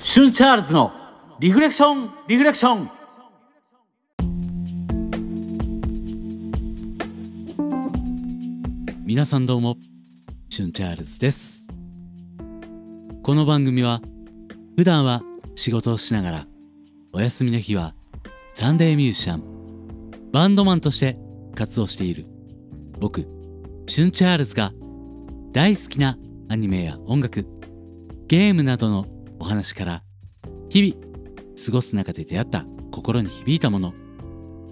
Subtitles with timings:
[0.00, 0.92] シュンチャールズの
[1.38, 2.90] リフレクションリフレクション
[9.04, 9.76] 皆さんどうも
[10.48, 11.68] シュンチャールズです
[13.22, 14.00] この番組は
[14.76, 15.22] 普段は
[15.54, 16.46] 仕事をしながら
[17.12, 17.94] お休みの日は
[18.52, 21.16] サンデーミュージシャンバンドマンとして
[21.54, 22.26] 活動している
[22.98, 23.28] 僕
[23.86, 24.72] シュンチャールズが
[25.52, 26.16] 大好きな
[26.50, 27.46] アニメや音楽
[28.26, 29.06] ゲームなどの
[29.38, 30.02] お話から
[30.68, 31.14] 日々
[31.64, 33.94] 過ごす中で出会った心に響いたもの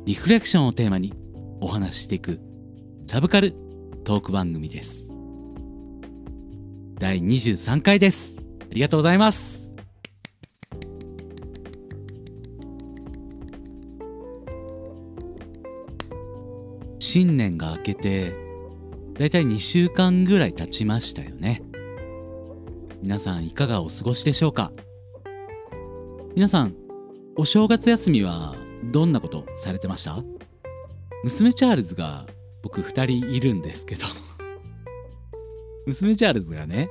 [0.05, 1.15] リフレクションをテーマに
[1.61, 2.41] お話ししていく
[3.07, 3.53] サブカル
[4.03, 5.13] トーク番組です。
[6.99, 8.41] 第23回です。
[8.41, 9.73] ありがとうございます。
[16.99, 18.33] 新年が明けて
[19.17, 21.68] だいたい2週間ぐらい経ちましたよね。
[23.03, 24.73] 皆さんいかがお過ごしでしょうか？
[26.35, 26.75] 皆さん
[27.37, 28.55] お正月休みは
[28.85, 30.23] どんなことされてました？
[31.25, 32.27] 娘チャールズが
[32.63, 34.03] 僕2人いるんですけど。
[35.87, 36.89] 娘チャールズがね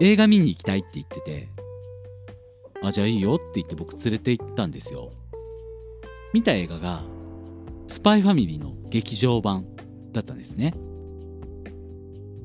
[0.00, 1.48] 映画見に行きたいって言ってて
[2.82, 5.10] あじゃあいいよって言って僕連れて行ったんですよ。
[6.32, 7.00] 見た映画が
[7.86, 9.66] スパイファミリーの劇場版
[10.12, 10.74] だったんですね。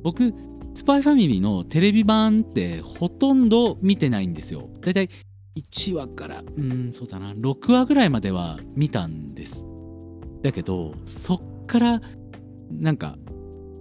[0.02, 0.34] 僕
[0.74, 4.70] スパイファミリーのテレビ版ってほとんど見てないんですよ。
[4.82, 5.10] だいたい
[5.56, 7.34] 1話からうんそうだな。
[7.34, 9.66] 6話ぐらいまでは見たんです。
[10.42, 12.02] だけどそっから
[12.72, 13.16] なんか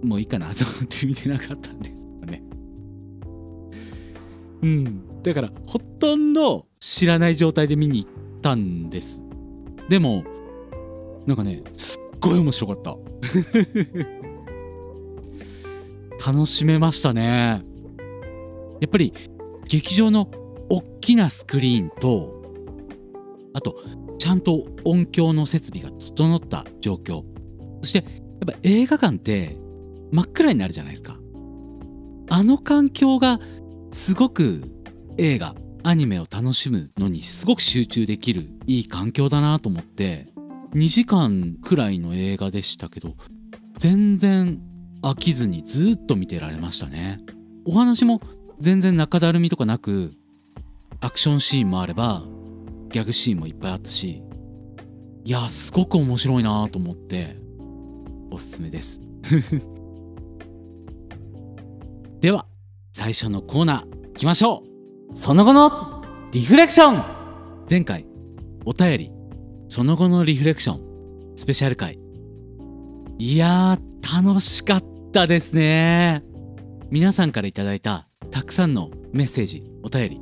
[0.03, 2.43] もういいかなと思って見てなかったんですよね。
[4.61, 5.23] うん。
[5.23, 9.23] だからほとんど知らない状態で見に行ったんです。
[9.89, 10.23] でも
[11.25, 12.95] なんかねすっごい面白かった。
[16.25, 17.61] 楽しめましたね。
[18.79, 19.13] やっぱり
[19.67, 20.29] 劇場の
[20.69, 22.41] 大きなスクリーンと
[23.53, 23.75] あと
[24.19, 27.23] ちゃんと音響の設備が整った状況。
[27.81, 28.07] そしてやっ
[28.47, 29.57] ぱ映画館って
[30.11, 31.17] 真っ暗になるじゃないですか。
[32.29, 33.39] あの環境が
[33.91, 34.63] すごく
[35.17, 40.27] 映画アニメを楽しむのにすごく集中できるいい環境だなと思って
[40.73, 43.15] 2時間くらいの映画でしたけど
[43.77, 44.61] 全然
[45.03, 47.19] 飽きずにずっと見てられましたね。
[47.65, 48.21] お話も
[48.59, 50.13] 全然中だるみとかなく
[51.01, 52.23] アクションシーンもあれば
[52.89, 54.23] ギャグシーンもいっぱいあったし
[55.25, 57.37] いやすごく面白いなと思って
[58.31, 59.01] おすすめです。
[62.19, 62.45] では
[62.93, 64.63] 最初のコーナー行きましょ
[65.11, 65.15] う。
[65.15, 67.03] その後のリフレクション。
[67.69, 68.05] 前回
[68.65, 69.11] お便り。
[69.67, 71.33] その後のリフレクション。
[71.35, 71.99] スペシャル回。
[73.17, 76.23] いやー楽しかったですね。
[76.89, 80.21] 皆さんからいただいたたくさんのメッセージお便り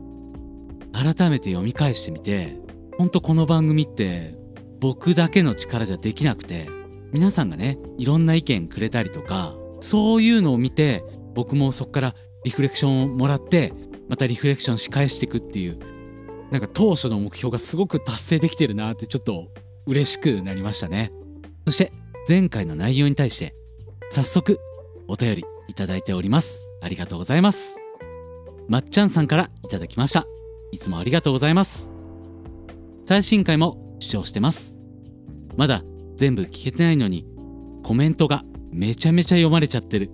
[0.91, 2.59] 改めて読み返してみて
[2.97, 4.35] ほんとこの番組って
[4.81, 6.67] 僕だけの力じゃできなくて
[7.13, 12.13] 皆さんがねいろんな意見くれたりとかそういうのを見て僕もそっから
[12.43, 13.71] リフレクションをもらって
[14.09, 15.79] またリフレクションし返していくっていう
[16.51, 19.47] なんか当初の目標がすごく達成できてるなってちょっと
[19.87, 21.13] 嬉しくなりましたね。
[21.65, 21.93] そして
[22.27, 23.55] 前回の内容に対して
[24.09, 24.59] 早速
[25.11, 26.73] お便りいただいております。
[26.81, 27.81] ありがとうございます。
[28.69, 30.25] まっちゃんさんからいただきました。
[30.71, 31.91] いつもありがとうございます。
[33.05, 34.79] 最新回も視聴してます。
[35.57, 35.83] まだ
[36.15, 37.27] 全部聞けてないのに
[37.83, 40.11] コメントがめちゃめちゃ読まれちゃってる。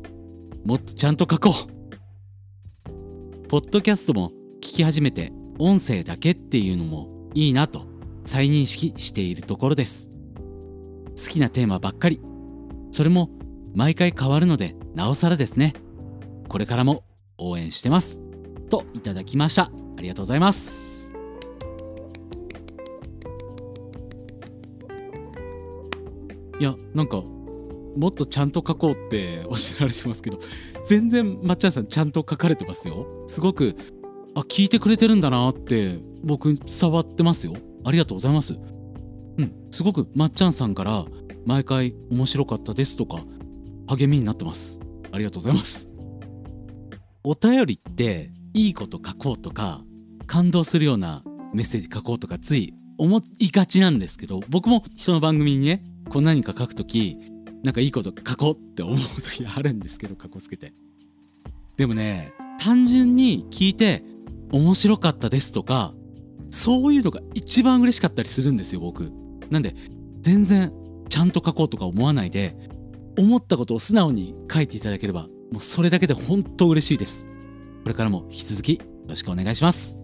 [0.65, 3.47] もっとちゃんと書こう。
[3.49, 4.31] ポッドキャストも
[4.61, 7.85] 聞き始めて音声だけっていうのもいいなと
[8.25, 10.09] 再認識しているところです。
[11.15, 12.19] 好きなテーマばっかり。
[12.89, 13.29] それも
[13.75, 15.75] 毎回変わるのでなおさらですね。
[16.49, 17.03] これからも
[17.37, 18.19] 応援してます。
[18.67, 19.65] といただきました。
[19.95, 21.13] ありがとうございます。
[26.59, 30.39] いやなんかもっとちゃんと書こうっておっしゃられてますけど
[30.87, 33.05] 全然まっちゃんさんちゃんと書かれてますよ。
[33.27, 33.75] すごく
[34.33, 37.53] あ聞いてくれてるんだなって僕伝わってますよ。
[37.85, 38.55] ありがとうございます。
[39.37, 41.05] うんすごくまっちゃんさんから
[41.45, 43.21] 毎回面白かったですとか
[43.89, 44.79] 励みになってます。
[45.11, 45.89] ありがとうございます。
[47.23, 49.81] お便りっていいこと書こうとか
[50.27, 51.23] 感動するような
[51.53, 57.17] メッセージ書こうとかつい思いがちなんですけど僕も人の番組にねこう何か書くとき
[57.63, 60.73] なんかいいこと書こうって思う時あるんですけどかっこつけて。
[61.75, 64.03] でもね単純に聞いて
[64.51, 65.93] 面白かったですとか
[66.49, 69.11] そういうのが一番嬉しかったりするんですよ僕。
[69.49, 69.75] なんで
[70.21, 70.71] 全然
[71.09, 72.55] ちゃんと書こうとか思わないで
[73.17, 77.29] 思ったことを素直に書いていただければもうそれだけで本当嬉しいです。
[77.83, 79.99] これからも引き続きよろしくお願いします。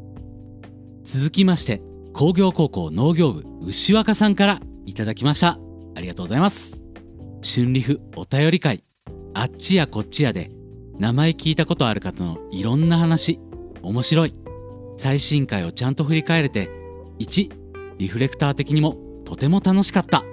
[1.04, 1.81] 続きまして
[2.13, 5.60] 工業高校農業部牛若さんからいただきました。
[5.95, 6.81] ありがとうございます。
[7.44, 8.83] 春リフお便り会。
[9.33, 10.50] あっちやこっちやで
[10.98, 13.39] 名前聞いたことある方のいろんな話。
[13.81, 14.36] 面白い。
[14.95, 16.69] 最新回をちゃんと振り返れて
[17.19, 17.50] 1
[17.98, 18.95] リフレクター的にも
[19.25, 20.24] とても楽しかった。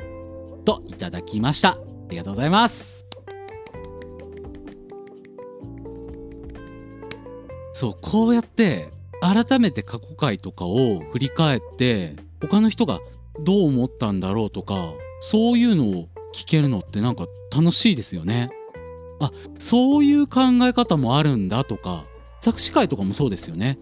[0.65, 1.89] といただきました。
[2.11, 3.07] りがとうございます
[7.73, 8.91] そうこうやって
[9.23, 12.99] 改めて過去回とかを振り返って他の人が
[13.41, 14.75] どう思ったんだろうとか
[15.21, 18.51] そういうのを聞けるのってなんか楽しいですよね。
[19.21, 22.05] あそういう考え方もあるんだとか
[22.41, 23.79] 作詞会とかもそうですよね。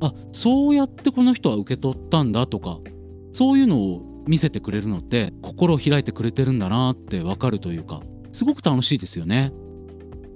[0.00, 2.78] あそうやってこの人は受け取ったんだとか
[3.32, 9.52] そういうのを見せてくれるのって心を開いてくれてるんだなってわかるというかすごく楽しいですよね。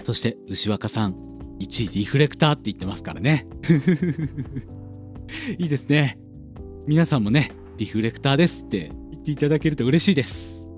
[0.02, 1.12] そして牛若さん
[1.60, 3.46] 1位リフレクターって言ってますからね。
[5.58, 6.18] いいですね。
[6.86, 10.70] 皆さんもねリフレクターですって言っていただけると嬉しいです。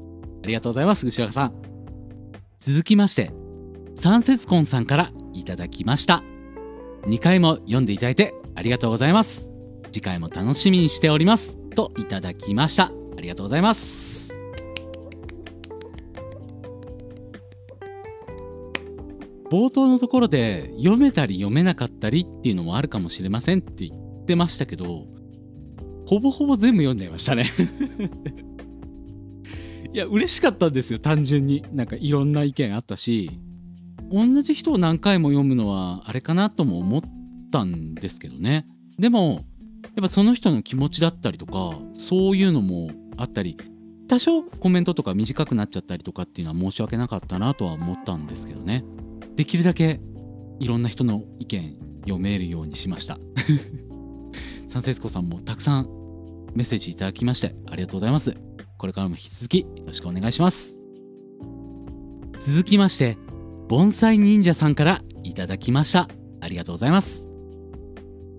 [0.43, 1.53] ありがとうございます、牛若さん。
[2.59, 3.31] 続きまして、
[3.95, 6.23] 三節婚さんからいただきました。
[7.07, 9.53] 2回も読んでいただいてありがとうございます。
[9.93, 11.57] 次回も楽しみにしております。
[11.75, 13.04] といただきました。
[13.17, 14.35] ありがとうございます。
[19.51, 25.07] 冒頭のところで読めたり読めなかったりっていうのもあるかもしれませんって言ってましたけど、
[26.07, 27.45] ほぼほぼ全部読んでましたね
[29.95, 31.63] いや、嬉しかったんですよ、単純に。
[31.73, 33.31] なんかいろんな意見あったし、
[34.11, 37.03] 同じ人を何回も読むのはあれかなとも思っ
[37.53, 38.67] たんですけどね。
[38.99, 39.45] でも、
[39.95, 43.57] やっぱその人の気持ちだったりとか、そういうのもあったり、
[44.09, 48.85] 多少コメントとか短くなっちゃったりとかっていうのは申し訳なかったなとは思ったんですけどね。
[49.37, 50.01] できるだけ
[50.61, 53.19] いろんな人の意見読めるようにしました。
[54.69, 55.89] 三節子さんもたくさん
[56.55, 58.37] メッセージいただきましてありがとうございます。
[58.77, 60.79] これからも引き続きよろしくお願いします。
[62.39, 63.17] 続きまして、
[63.69, 66.09] 盆栽忍者さんからいただきました。
[66.43, 67.27] ありがとうございます。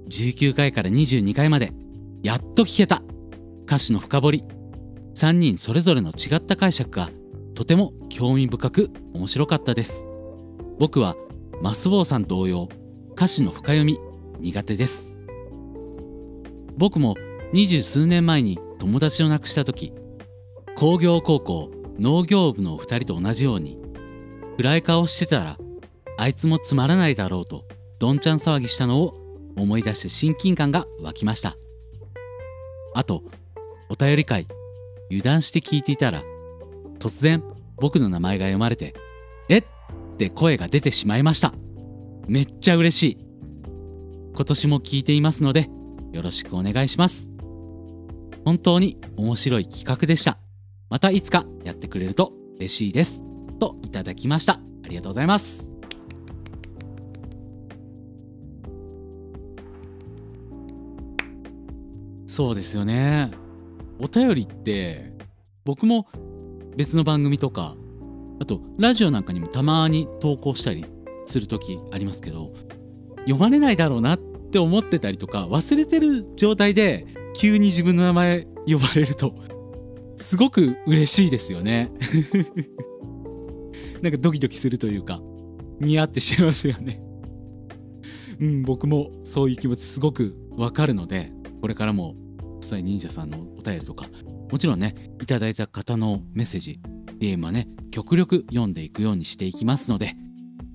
[0.09, 1.73] 19回から22回まで、
[2.21, 3.01] やっと聞けた。
[3.65, 4.54] 歌詞の深掘り。
[5.15, 7.09] 3人それぞれの違った解釈が
[7.55, 10.07] とても興味深く面白かったです。
[10.77, 11.15] 僕は
[11.61, 12.67] マスボウさん同様、
[13.13, 13.97] 歌詞の深読み
[14.39, 15.17] 苦手です。
[16.77, 17.15] 僕も
[17.53, 19.93] 二十数年前に友達を亡くした時
[20.75, 23.77] 工業高校農業部のお二人と同じように
[24.57, 25.57] 暗い顔してたら
[26.17, 27.63] あいつもつまらないだろうと
[27.99, 29.15] どんちゃん騒ぎしたのを
[29.55, 31.55] 思い出して親近感が湧きました
[32.93, 33.23] あと
[33.89, 34.47] お便り会
[35.09, 36.23] 油断して聞いていたら
[36.99, 37.43] 突然
[37.77, 38.93] 僕の名前が読まれて
[39.49, 39.61] 「えっ!」
[40.13, 41.53] って声が出てしまいました
[42.27, 43.17] めっちゃ嬉しい
[44.35, 45.69] 今年も聞いていますので
[46.11, 47.35] よろしくお願いします
[48.45, 50.37] 本当に面白い企画でした。
[50.89, 53.23] またいつかやってくれると嬉しいです。
[53.59, 54.53] といただきました。
[54.53, 55.71] ありがとうございます。
[62.27, 63.31] そうですよね。
[63.99, 65.11] お便りって
[65.63, 66.07] 僕も
[66.75, 67.75] 別の番組とか
[68.41, 70.85] あとラジオなんかにもたまに投稿したり
[71.25, 72.53] する時ありますけど
[73.19, 79.35] 読まれないだろうなって思ってたりとか忘れてる状態で急に自分の名前呼ばれると、
[80.15, 81.91] すごく嬉しいですよね。
[84.01, 85.21] なんかドキドキするというか、
[85.79, 87.01] 似合ってしまいますよね。
[88.39, 91.31] うん、僕もそういう気持ちすごくわかるので、
[91.61, 92.15] これからも、
[92.65, 94.07] サイ忍者さんのお便りとか、
[94.51, 96.79] もちろんね、いただいた方のメッセージ、
[97.19, 100.15] DM はね、極力読んでいくようにしていきますので、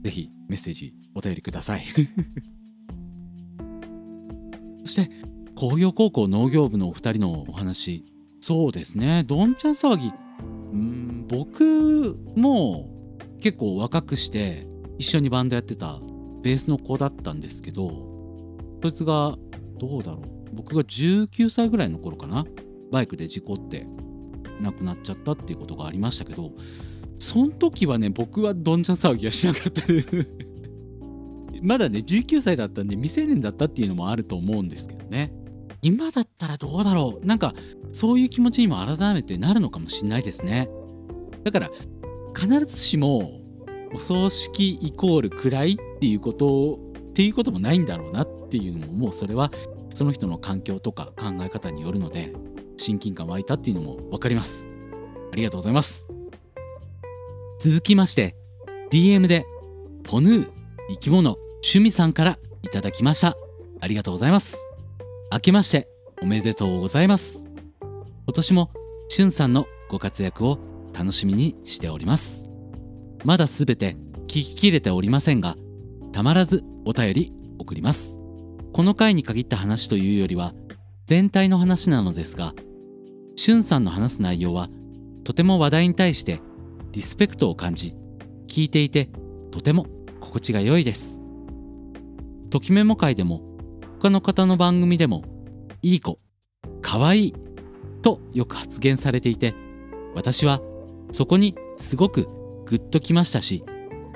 [0.02, 1.84] ぜひメッセージお便りください。
[4.84, 5.10] そして、
[5.54, 8.04] 工業高校農業部のお二人のお話。
[8.40, 9.24] そうですね。
[9.24, 10.10] どんちゃん騒ぎ。
[10.72, 12.88] うん僕も
[13.40, 14.66] 結構若くして
[14.98, 16.00] 一緒にバンドやってた
[16.42, 17.90] ベースの子だったんですけど
[18.82, 19.36] そいつが
[19.78, 20.39] どうだろう。
[20.52, 22.44] 僕が19歳ぐらいの頃かな。
[22.90, 23.86] バイクで事故って
[24.60, 26.52] 亡くなっちゃったっていうことがありましたけど
[27.18, 30.34] その時はね僕はどんちゃん騒ぎはしなかったです。
[31.62, 35.32] まだね19歳だったんで未成年だったっていうのもあると思うんですけどね。
[35.82, 37.26] 今だったらどうだろう。
[37.26, 37.54] なんか
[37.92, 40.70] そういう気持ちにも改めてなるのかもしんないですね。
[41.44, 41.70] だから
[42.34, 43.40] 必ずしも
[43.94, 46.78] お葬式イコール暗いっていうこと
[47.10, 49.50] っていうこともないんだろうなっていうのももうそれは
[50.00, 52.32] その人の環境とか考え方によるので
[52.78, 54.66] 親近感湧いたっていうのも分かります
[55.30, 56.08] ありがとうございます
[57.60, 58.34] 続きまして
[58.90, 59.44] DM で
[60.02, 60.52] ポヌー
[60.88, 63.36] 生き物趣味さんからいただきました。
[63.80, 64.56] ありがとうございます。
[65.32, 65.88] 明けまして
[66.22, 67.44] おめでとうございます。
[67.80, 68.70] 今年も
[69.08, 70.58] しゅんさんのご活躍を
[70.96, 72.50] 楽しみにしております。
[73.24, 75.56] まだすべて聞ききれておりませんが、
[76.12, 78.19] たまらずお便り送ります。
[78.72, 80.54] この回に限った話というよりは、
[81.06, 82.54] 全体の話なのですが、
[83.36, 84.68] しゅんさんの話す内容は、
[85.24, 86.40] とても話題に対して
[86.92, 87.96] リスペクトを感じ、
[88.46, 89.10] 聞いていて
[89.50, 89.86] とても
[90.20, 91.20] 心地が良いです。
[92.50, 93.42] ときメモ会でも、
[94.00, 95.24] 他の方の番組でも、
[95.82, 96.18] いい子、
[96.80, 97.34] かわいい
[98.02, 99.54] とよく発言されていて、
[100.14, 100.60] 私は
[101.10, 102.28] そこにすごく
[102.66, 103.64] グッときましたし、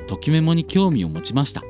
[0.07, 1.63] ときメモに興味を持ちました。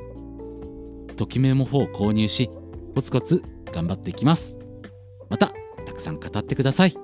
[1.16, 2.50] ときメモ4を購入し、
[2.94, 4.56] コツコツ頑張っていきます。
[5.28, 5.52] また、
[5.84, 6.94] たくさん語ってください。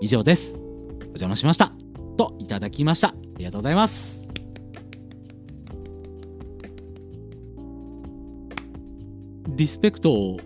[0.00, 0.58] 以上です。
[0.58, 1.72] お邪魔しました。
[2.16, 3.08] と、いただきました。
[3.08, 4.30] ありがとうございます。
[9.48, 10.40] リスペクトを、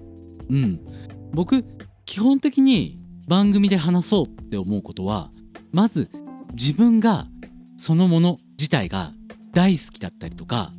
[0.49, 0.85] うん。
[1.33, 1.65] 僕、
[2.05, 5.31] 基本的に番組で話そうって思うことは、
[5.71, 6.11] まず
[6.55, 7.27] 自分が
[7.77, 9.13] そのもの自体が
[9.53, 10.73] 大好きだったりとか、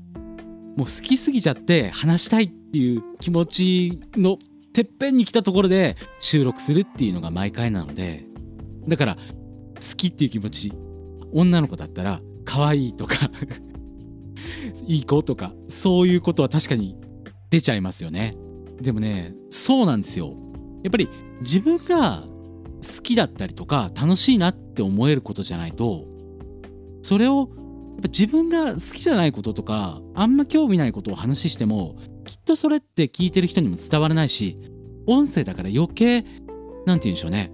[0.75, 4.38] もう好きすぎちゃって話したいっていう気持ちの
[4.74, 8.25] てっぺんに来たところで収録するっていうのが毎回なので、
[8.88, 9.22] だから好
[9.98, 10.74] きっていう気持ち、
[11.34, 13.16] 女の子だったら可愛いとか
[14.88, 16.96] いい子とか、そういうことは確かに
[17.50, 18.36] 出ちゃいますよね。
[18.82, 20.36] でもね、そうなんですよ。
[20.84, 21.10] やっぱり
[21.42, 26.06] 自分が好きだったりとか楽しいなって思えることじゃないと、
[27.01, 27.48] それをやっ
[28.04, 31.96] ぱ自分が好きじゃないこととか、あんま興味ないことを話しても、
[32.32, 34.58] きっとそれって聞いてる人にも伝わらないし、
[35.06, 36.34] 音声だから余計、なんて
[36.86, 37.52] 言うんでしょうね。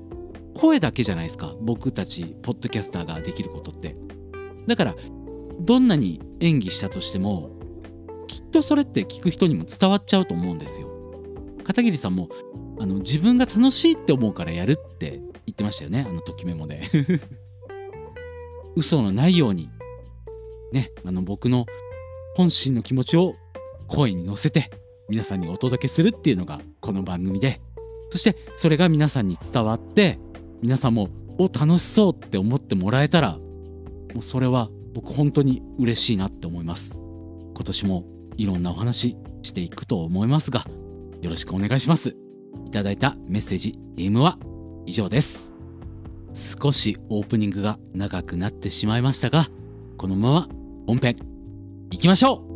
[0.53, 1.51] 声だけじゃないですか。
[1.61, 3.95] 僕たち、ポッドキャスターができることって。
[4.67, 4.95] だから、
[5.61, 7.49] どんなに演技したとしても、
[8.27, 10.89] きっとそれって聞く人にも伝わっちゃうと思うんですよ。
[11.63, 12.29] 片桐さんも、
[12.79, 16.05] あの、自分が楽しいって思うからやるって言ってましたよね。
[16.07, 16.81] あの、ときメモで。
[18.77, 19.71] 嘘のないように、
[20.71, 21.65] ね、あの、僕の
[22.35, 23.33] 本心の気持ちを
[23.87, 24.69] 声に乗せて、
[25.09, 27.61] 皆さんにお届けするっていうのがこの番組で、
[28.09, 30.19] そしてそれが皆さんに伝わって、
[30.61, 33.39] 皆さんも、お、楽しそうって思ってもらえたら、も
[34.19, 37.03] うそれは僕本当に嬉しいなって思います。
[37.53, 38.05] 今年も
[38.37, 40.63] いろんなお話していくと思いますが、
[41.21, 42.15] よろしくお願いします。
[42.65, 44.37] いただいたメッセージ、DM は
[44.85, 45.53] 以上です。
[46.33, 49.45] 少しオープニングが長くなってしまいましたが、
[49.97, 50.47] このまま
[50.87, 51.15] 本編、
[51.91, 52.46] 行きましょう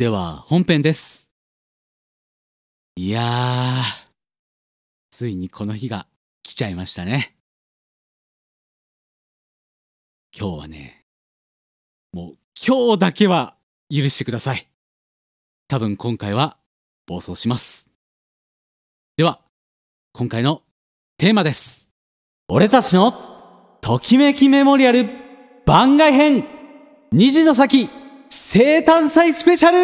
[0.00, 1.28] では、本編です。
[2.96, 3.82] いやー、
[5.10, 6.06] ついにこの日が
[6.42, 7.34] 来ちゃいましたね。
[10.34, 11.04] 今日はね、
[12.14, 13.56] もう今日だけは
[13.90, 14.66] 許してください。
[15.68, 16.56] 多分今回は
[17.06, 17.90] 暴走します。
[19.18, 19.42] では、
[20.14, 20.62] 今回の
[21.18, 21.90] テーマです。
[22.48, 23.12] 俺たちの
[23.82, 25.10] ときめきメモリアル
[25.66, 26.46] 番外編
[27.12, 27.99] 虹の先
[28.32, 29.76] 生誕祭スペシャル！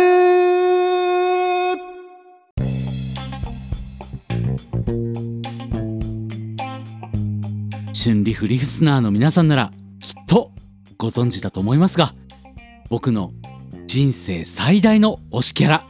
[7.93, 10.53] 春リフリスナーの皆さんならきっと
[10.97, 12.15] ご存知だと思いますが
[12.89, 13.33] 僕の
[13.89, 15.87] 人生最大の推しキャラ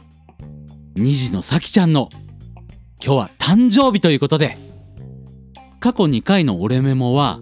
[0.95, 2.09] 虹の咲ちゃんの
[3.05, 4.57] 今日は誕生日ということで
[5.79, 7.39] 過去2回の俺メモは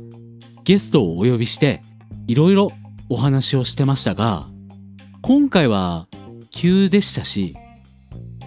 [0.66, 1.82] ゲストをお呼びして
[2.28, 2.70] いろいろ
[3.08, 4.54] お話をしてましたが
[5.28, 6.06] 今回は
[6.52, 7.58] 急でしたし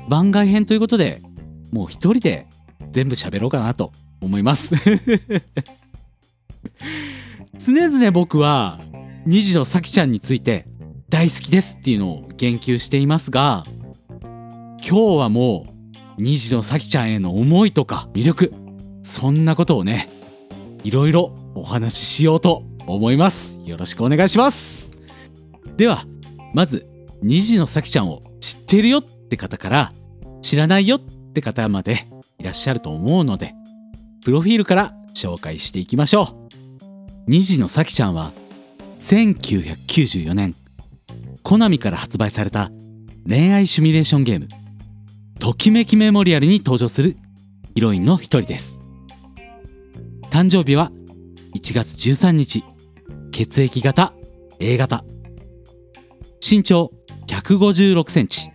[0.08, 1.20] 番外編ということで
[1.72, 2.46] もう一人で
[2.92, 4.76] 全部喋ろうかなと思います。
[7.58, 8.78] 常々僕は
[9.26, 10.66] 虹の咲ちゃんについて
[11.08, 13.64] 大好きですっていうのを言及していますが
[14.20, 18.54] 今日はもう虹の咲ちゃんへの思いとか魅力
[19.02, 20.08] そんなことをね
[20.84, 23.62] いろいろお話ししようと思います。
[23.66, 24.92] よろしくお願いします。
[25.76, 26.06] では
[26.54, 26.86] まず
[27.22, 29.88] 虹の咲ちゃんを知ってるよって方から
[30.42, 33.54] 知らないよって方までいらっしゃると思うので
[34.24, 36.48] プロフィールから紹介していきましょう。
[37.26, 38.32] 虹の咲ちゃんは
[39.00, 40.54] 1994年
[41.42, 42.70] コナミから発売された
[43.26, 44.48] 恋愛シミュレーションゲーム
[45.38, 47.16] ときめきメモリアルに登場する
[47.74, 48.80] ヒロインの一人です。
[50.30, 50.90] 誕生日は
[51.54, 52.64] 1月13日
[53.30, 54.12] 血液型
[54.58, 55.04] A 型。
[56.40, 56.92] 身長
[57.26, 58.50] 156センチ。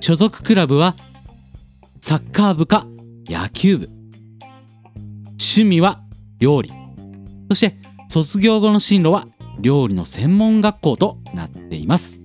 [0.00, 0.94] 所属クラブは
[2.00, 2.86] サッカー部か
[3.26, 3.88] 野球部。
[5.30, 6.02] 趣味は
[6.38, 6.72] 料理。
[7.48, 7.76] そして
[8.08, 9.26] 卒業後の進路は
[9.60, 12.20] 料理の専門学校となっています。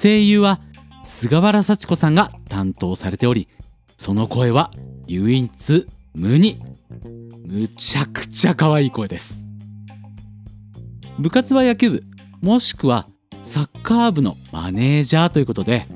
[0.00, 0.60] 声優は
[1.04, 3.48] 菅原幸子さんが担当されており
[3.98, 4.70] その声は
[5.06, 6.60] 唯一無二。
[7.46, 9.46] むちゃくちゃ可愛い声です。
[11.18, 12.09] 部活は野球部。
[12.42, 13.06] もしくは
[13.42, 15.86] サッカー部のマネージャーということで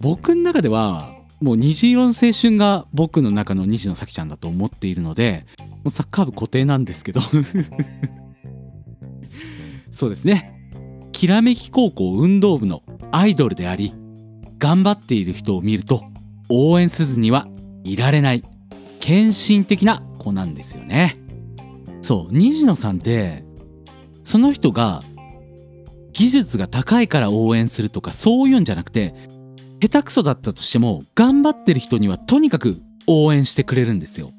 [0.00, 7.20] 僕の中ではもう虹色の青春が僕の中の虹野咲ちゃんだと思っているのでもうサッカー部固定なんですけど。
[9.90, 10.52] そうですね。
[11.12, 13.94] きらめき高校運動部のアイドルであり
[14.58, 16.04] 頑張っている人を見ると
[16.48, 17.46] 応援せずには
[17.84, 18.42] いられない
[19.00, 21.18] 献身的な子なんですよね。
[22.00, 23.44] そう虹野さんって
[24.22, 25.02] その人が
[26.12, 29.14] 技術が高いから応援するとかそういうんじゃなくて
[29.80, 34.30] 下手くそだったとしても頑張ってる人にはとにかく応援してくれるんですよ。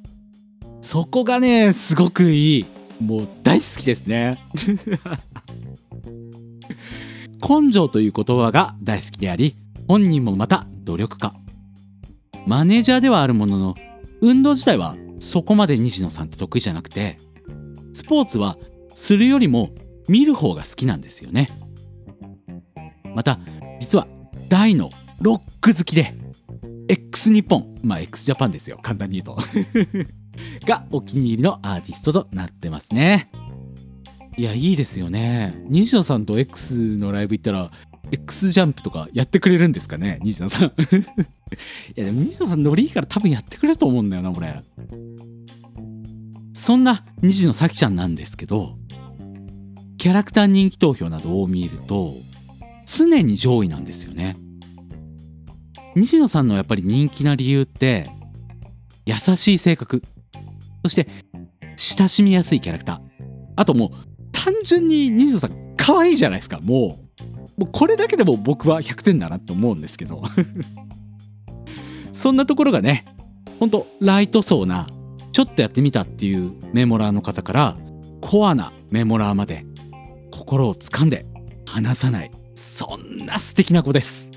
[0.79, 2.65] そこがねすごくいい。
[3.01, 4.39] もう大好きですね。
[7.45, 9.55] 根性という言葉が大好きであり
[9.87, 11.33] 本人もまた努力家。
[12.45, 13.75] マネージャーではあるものの
[14.21, 17.17] 運動自体はそこまで西野さんって得意じゃなくて
[17.93, 18.57] スポーツは
[18.93, 19.71] するよりも
[20.07, 21.49] 見る方が好きなんですよね。
[23.15, 23.39] また
[23.79, 24.07] 実は
[24.49, 24.89] 大の
[25.21, 26.13] ロック好きで
[26.89, 28.79] x 日本まあ x ジャパンですよ。
[28.81, 29.41] 簡単に言うと。
[30.65, 33.29] がお気に入りのアーティストとなってますね。
[34.35, 35.53] いやいいですよね。
[35.69, 37.71] 西野さんと X のライブ行ったら
[38.11, 40.19] X ジャンプとかやってくれるんですかね？
[40.23, 40.69] 西野さん。
[40.73, 40.73] い
[41.95, 44.61] やでも西野さんノリいいから多分やってくれると思うんだよなこれ。
[46.53, 48.77] そんな西野咲ちゃんなんですけど
[49.97, 52.15] キャラクター人気投票などを見ると
[52.85, 54.35] 常に上位なんですよね。
[55.95, 58.09] 西野さんのやっぱり人気な理由って
[59.05, 60.01] 優しい性格。
[60.83, 61.07] そして
[61.75, 62.99] 親しみやすいキャラクター。
[63.55, 63.89] あともう
[64.31, 67.61] 単純に西野さん可愛いじゃないですかもう。
[67.61, 70.21] もうこれだけでも僕は100点だなって思うんですけど。
[72.11, 73.05] そんなところがね
[73.59, 74.87] ほんとライト層な
[75.31, 77.77] ちょっとやってみたっていうメモラーの方から
[78.21, 79.65] コアなメモラーまで
[80.31, 81.25] 心を掴んで
[81.65, 82.31] 離さない。
[82.73, 84.31] そんな素敵な子です。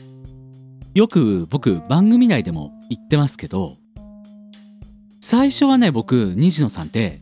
[0.94, 3.79] よく僕番組内でも言ってますけど
[5.20, 7.20] 最初はね僕虹野さんって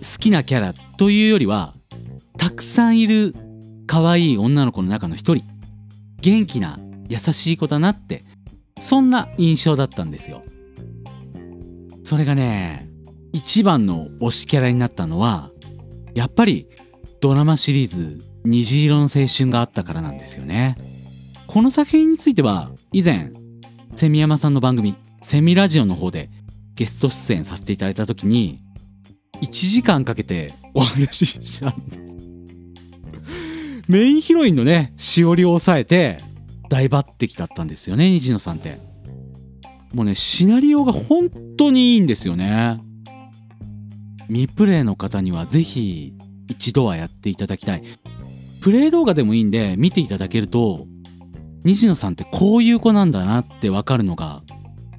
[0.00, 1.74] 好きなキャラというよりは
[2.36, 3.32] たくさんいる
[3.86, 5.44] 可愛い女の子の中の一人。
[6.20, 8.24] 元気な優しい子だなって
[8.80, 10.42] そんな印象だったんですよ。
[12.02, 12.88] それがね
[13.32, 15.50] 一番の推しキャラになったのは
[16.14, 16.66] やっぱり
[17.20, 20.76] ドラマシリーズ「虹色の青春」があったからなんですよね。
[21.46, 23.30] この作品については以前
[23.94, 26.30] セミヤマさんの番組「セミラジオ」の方で
[26.74, 28.60] ゲスト出演させていただいた時に
[29.42, 32.16] 1時間かけて お話ししたんです。
[33.88, 36.22] メインヒロインのねしおりを抑えて
[36.68, 38.78] 大抜擢だったんですよね虹野さんって。
[39.92, 41.28] もうねシナリオが本
[41.58, 42.80] 当にいいんですよね。
[44.28, 46.14] 未プレイの方には是非
[46.48, 47.82] 一度はやっていただきたい。
[48.62, 50.86] プレイ動画でもいいんで見ていただけると
[51.64, 54.40] 西野さんってこういう子なんだなってわかるのが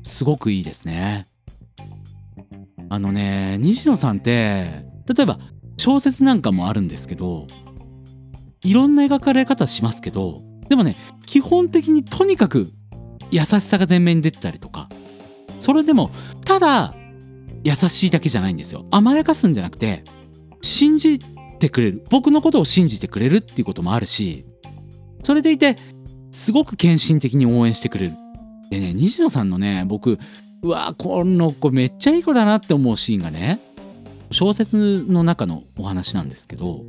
[0.04, 1.28] すごくいいですね。
[2.90, 5.40] あのね西野さんって例えば
[5.78, 7.48] 小説なんかもあるんですけど
[8.64, 12.72] いろんな描かれ方しますけどでもね基本的にとにかく
[13.32, 14.90] 優しさが前面に出てたりとか
[15.60, 16.12] それでも
[16.46, 16.94] ただ
[17.64, 20.04] 優しいだけじゃないんですよ甘やかすんじゃなくて
[20.62, 21.20] 信じ
[21.64, 24.46] てくれる僕のことを信じてくれるっていうこともあるし
[25.24, 25.78] それでいて
[26.34, 28.14] すごく献身的に応援してくれる。
[28.72, 30.18] でね、西野さんのね、僕、
[30.64, 33.60] うわこの子めっちゃいい子だなって思うシーンがね、
[34.32, 36.82] 小説の中のお話なんですけど、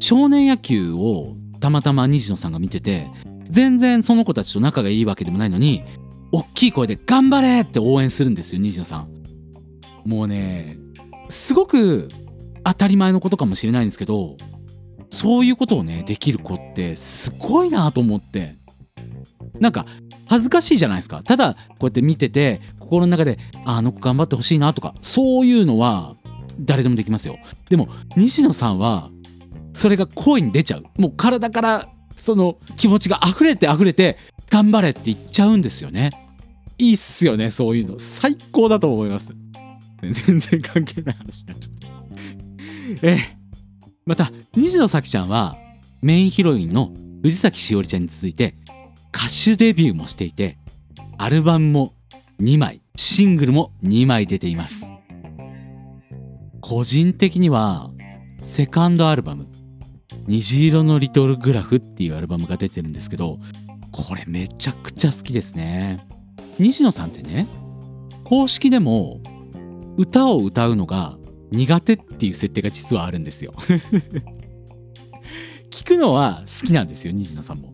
[0.00, 3.06] 少年野球をたまたま西野さんが見てて、
[3.48, 5.84] 全然その子たちと仲がいいわけでもないのに、
[6.32, 9.08] 大きい声で頑張れって応援するんですよ、西野さん。
[10.04, 10.76] もうね、
[11.28, 12.08] すごく
[12.66, 14.36] 当たり前のことかもしれないんですけど、
[15.08, 18.56] そういうことをねできる子ってすごいなと思って。
[19.60, 19.86] なんか
[20.28, 21.22] 恥ずかしいじゃないですか。
[21.22, 26.16] ただこうやって見てて心の中であの子頑張ってほしいなとかそういうのは
[26.60, 27.38] 誰でもできますよ。
[27.70, 29.10] でも西野さんは
[29.72, 30.84] それが声に出ちゃう。
[31.00, 34.18] もう体からその気持ちが溢れて溢れて
[34.50, 36.10] 頑張れって言っちゃうんですよね。
[36.78, 37.98] いいっすよねそういうの。
[37.98, 39.32] 最高だと思います。
[40.02, 41.75] 全然関係ない話になっちゃった。
[43.02, 43.18] え
[44.04, 45.56] また西野咲ちゃんは
[46.02, 48.54] メインヒロインの藤崎しおりちゃんに続いて
[49.14, 50.58] 歌手デビューもしていて
[51.18, 51.94] アルバムも
[52.40, 54.90] 2枚シングルも2枚出ています。
[56.60, 57.90] 個人的には
[58.40, 59.46] セカンドアルバム
[60.26, 63.38] 虹色のリトルグラフっていうアルバムが出てるんですけど
[63.92, 66.06] これめちゃくちゃ好きですね。
[66.58, 67.46] 西野さんってね
[68.24, 69.20] 公式でも
[69.96, 71.16] 歌を歌うのが
[71.50, 73.52] 苦手っていう設定が実はあるんですよ。
[75.70, 77.72] 聞くのは好きなんですよ西野さんも。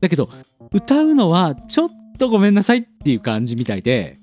[0.00, 0.28] だけど
[0.72, 4.18] 歌うのはちょっとごめんなさいっていう感じみたいで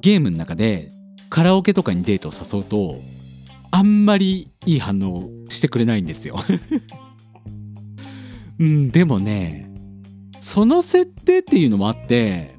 [0.00, 0.92] ゲームの中で
[1.30, 3.00] カラオケとかにデートを誘うと
[3.70, 6.36] あんまりいい反応してくれないんですよ。
[8.60, 9.68] うんでもね
[10.38, 12.54] その設定っていうのもあって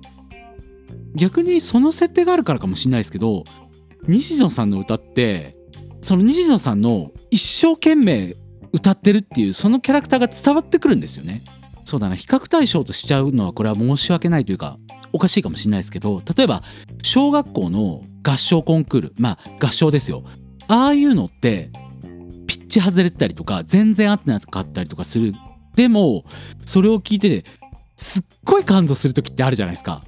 [1.16, 3.46] 逆にその設定があるからかもしれないですけど
[4.08, 5.56] 西野さんの歌って
[6.06, 8.36] その西野さんの一生懸命
[8.72, 11.42] 歌ってるっていうそのキャラクターが伝わってくるんですよね。
[11.84, 12.16] そうだな。
[12.16, 14.78] 比較対象としちゃうのはこれは申し訳ないというか
[15.14, 16.62] おかしいかもしれないですけど例えば
[17.02, 19.14] 小学校の合唱コンクール。
[19.18, 20.24] まあ合唱ですよ。
[20.68, 21.72] ああいうのって
[22.46, 25.34] ピッチ外れたりとか全然合ってなかったりとかする。
[25.76, 26.24] でも
[26.66, 27.44] それを聞いて
[27.96, 30.04] すっごい感動する時ってあるじゃないですか。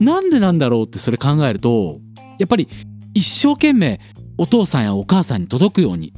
[0.00, 1.98] なんでなんだろうってそれ考えると
[2.38, 2.68] やっぱり
[3.12, 4.00] 一生懸命
[4.38, 6.12] お父さんやお母さんに届くように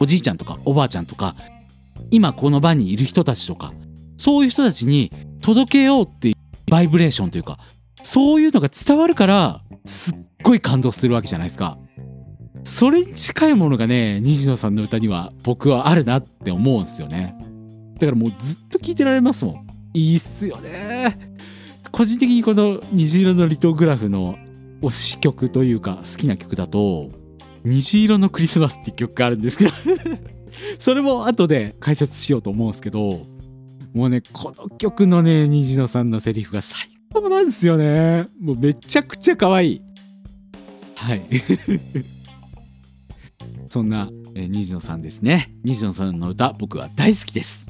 [0.00, 1.34] おじいちゃんとかおばあちゃんとか
[2.10, 3.72] 今この場にいる人たちとか
[4.16, 5.10] そういう人たちに
[5.42, 6.34] 届けようっていう
[6.70, 7.58] バイブレーションというか
[8.02, 11.78] そういうのが伝わるからすっごい感動するわけじゃないですか。
[12.64, 17.34] それに近いものがね虹野さんの歌には僕はあるなって思うんですよね。
[17.98, 19.66] だからもうずっと聴いてられますもん。
[19.94, 21.16] いいっすよね。
[21.90, 24.36] 個人的にこの虹色のリトグラフの
[24.82, 27.08] 推し曲というか好きな曲だと
[27.64, 29.70] 虹色のクリスマスっていう曲があるんですけど。
[30.78, 33.26] それも後で解説しようと思うんですけど。
[33.94, 38.28] もうねこの曲のね虹野さんのセリフが最高なんですよね。
[38.40, 39.82] もうめちゃくちゃ可愛い。
[40.96, 41.22] はい。
[43.68, 45.54] そんな、え、虹野さんですね。
[45.62, 47.68] 虹野さんの歌僕は大好きです。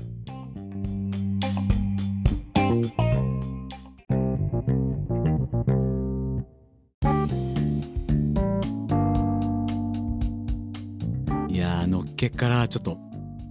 [12.24, 12.98] やーのっけからちょっと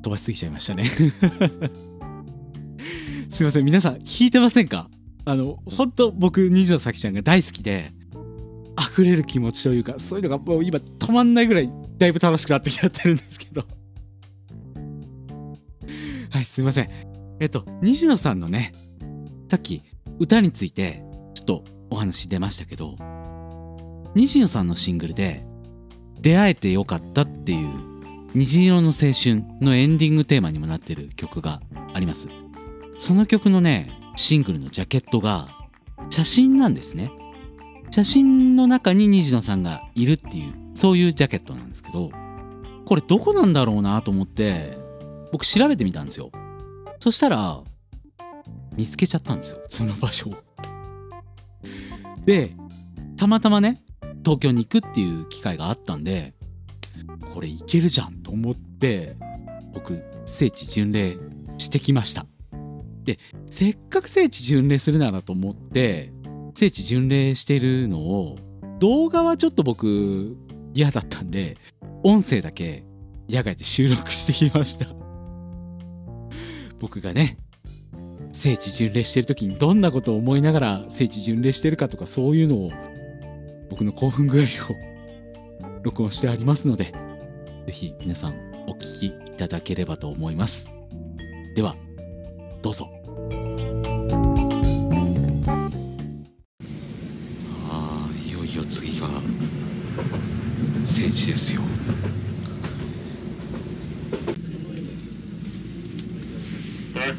[0.03, 0.83] 飛ばしすぎちゃいましたね。
[3.29, 3.65] すいません。
[3.65, 4.89] 皆さん聞いてませんか？
[5.25, 7.93] あの本当僕虹野咲ちゃんが大好きで
[8.79, 13.65] 溢れる気持ちというかそういうのがもう今止まんないぐらいだいぶ楽しくなってきちゃってるんですけど。
[16.31, 16.89] はいすいません。
[17.39, 18.73] えっと虹野さんのね
[19.49, 19.81] さっき
[20.19, 21.03] 歌について
[21.35, 22.97] ちょっとお話出ましたけど
[24.15, 25.45] 虹野さんのシングルで
[26.19, 27.86] 「出会えてよかった」っていう
[28.37, 31.59] 虹色の青春のエンディングテーマにもなってる曲が
[31.95, 32.29] あります。
[32.99, 35.47] その曲のねシングルのジャケットが
[36.11, 37.11] 写真なんですね。
[37.89, 42.11] 写真の中に虹野さんがいるっていうそういうジャケットなんですけど
[42.85, 44.77] これどこなんだろうなと思って
[45.31, 46.29] 僕調べてみたんですよ。
[46.99, 47.59] そしたら
[48.75, 50.35] 見つけちゃったんですよその場所を。
[52.23, 52.55] で
[53.17, 53.81] たまたまね
[54.23, 56.35] 東京に行くっていう機会があったんで
[57.33, 59.15] これいけるじゃんと思って
[59.73, 61.17] 僕聖地巡礼
[61.57, 62.25] してきました。
[63.03, 63.17] で
[63.49, 66.11] せっかく聖地巡礼するならと思って
[66.53, 68.37] 聖地巡礼してるのを
[68.79, 70.35] 動画はちょっと僕
[70.73, 71.57] 嫌だったんで
[72.03, 72.83] 音声だけ
[73.29, 74.87] 野外で収録してきました。
[76.79, 77.37] 僕がね
[78.31, 82.71] 聖地巡礼してる時にどんなことを思いながら聖地巡礼してるかとかそういうのを
[83.69, 84.45] 僕の興奮具合を
[85.83, 88.35] 録音してありますのでぜひ皆さん
[88.67, 90.71] お聞きいただければと思います。
[91.55, 91.75] では
[92.61, 92.89] どうぞ。
[97.69, 99.07] ああいよいよ次が
[100.85, 101.61] 聖地ですよ。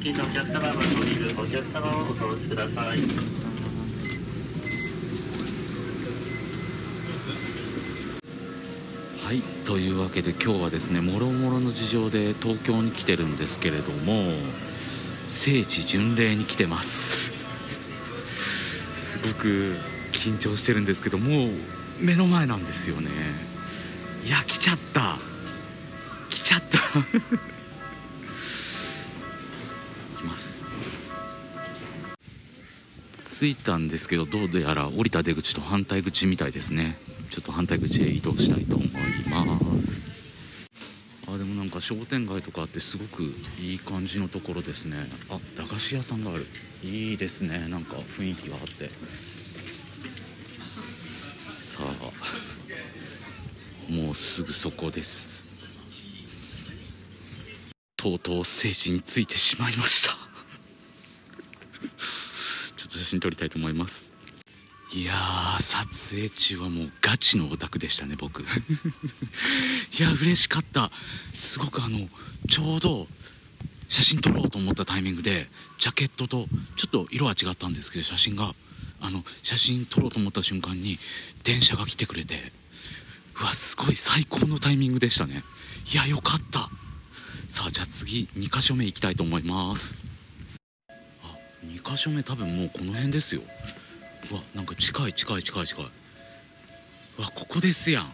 [0.00, 3.47] お客様はご利用お客様をお通しください。
[9.68, 14.32] というわけで今日はですねもろもろの事情で東京に来てるんですけれども
[15.28, 17.34] 聖地巡礼に来てます。
[18.94, 19.74] すごく
[20.12, 21.48] 緊張してるんですけどもう
[22.02, 23.10] 目の前なんですよね。
[24.26, 25.18] いや来ちゃった。
[26.30, 26.78] 来ちゃった。
[30.16, 30.66] 来ます。
[33.38, 36.96] 着いたんですけどどうやら降りた出口と反対口みたいですね。
[37.38, 38.88] ちょっと反対口へ移動したいと思い
[39.30, 40.10] ます。
[41.28, 44.96] あでもなんか商店街とかあってすごくいい感じのところですね。
[45.30, 46.44] あ駄菓子屋さんがある。
[46.82, 47.68] いいですね。
[47.68, 48.90] なんか雰囲気があって。
[51.48, 51.84] さあ
[53.92, 55.48] もうすぐそこです。
[57.96, 60.14] とうとう聖地についてしまいました。
[62.76, 64.17] ちょっと写真撮りたいと思います。
[64.90, 68.40] いやー撮影中はもうガチのオタクでしたね僕。
[68.40, 68.44] い
[70.00, 70.90] や嬉しかった。
[71.34, 72.08] すごくあの
[72.48, 73.06] ちょうど
[73.88, 78.54] 写真撮ろうと思ったタイミングでジャケットとちょっと色は違ったんですけど写真が
[79.00, 80.98] あの写真撮ろうと思った瞬間に
[81.44, 82.52] 電車が来てくれて
[83.38, 85.44] うわすごい最高のタイミングでしたね。
[85.92, 86.70] いやよかった。
[87.50, 90.06] さあじゃあ次2箇所目行きたいと思います。
[91.22, 93.42] あ2箇所目多分もうこの辺ですよ。
[94.34, 95.84] わなんか近い近い近い近い。
[95.84, 98.12] うわここですやん。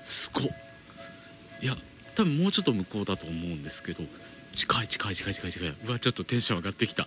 [0.00, 1.76] すごいや
[2.14, 4.02] 多分もうちょっと向こうだと思うんですけど
[4.54, 5.74] 近い近い近い近い近い。
[5.86, 7.06] うわちょっとテンション上がってきた。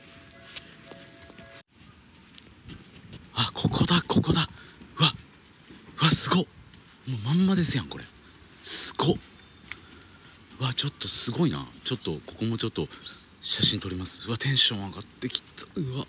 [3.35, 4.41] あここだここだ。
[4.99, 5.09] うわ
[6.01, 6.47] うわすごもう
[7.25, 8.03] まんまですやんこれ。
[8.63, 11.65] すごうわちょっとすごいな。
[11.83, 12.87] ちょっとここもちょっと
[13.41, 14.27] 写真撮ります。
[14.27, 15.65] うわテンション上がってきた。
[15.75, 16.05] うわ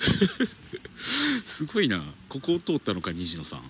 [1.44, 2.02] すごいな。
[2.28, 3.62] ここを通ったのか虹野さん。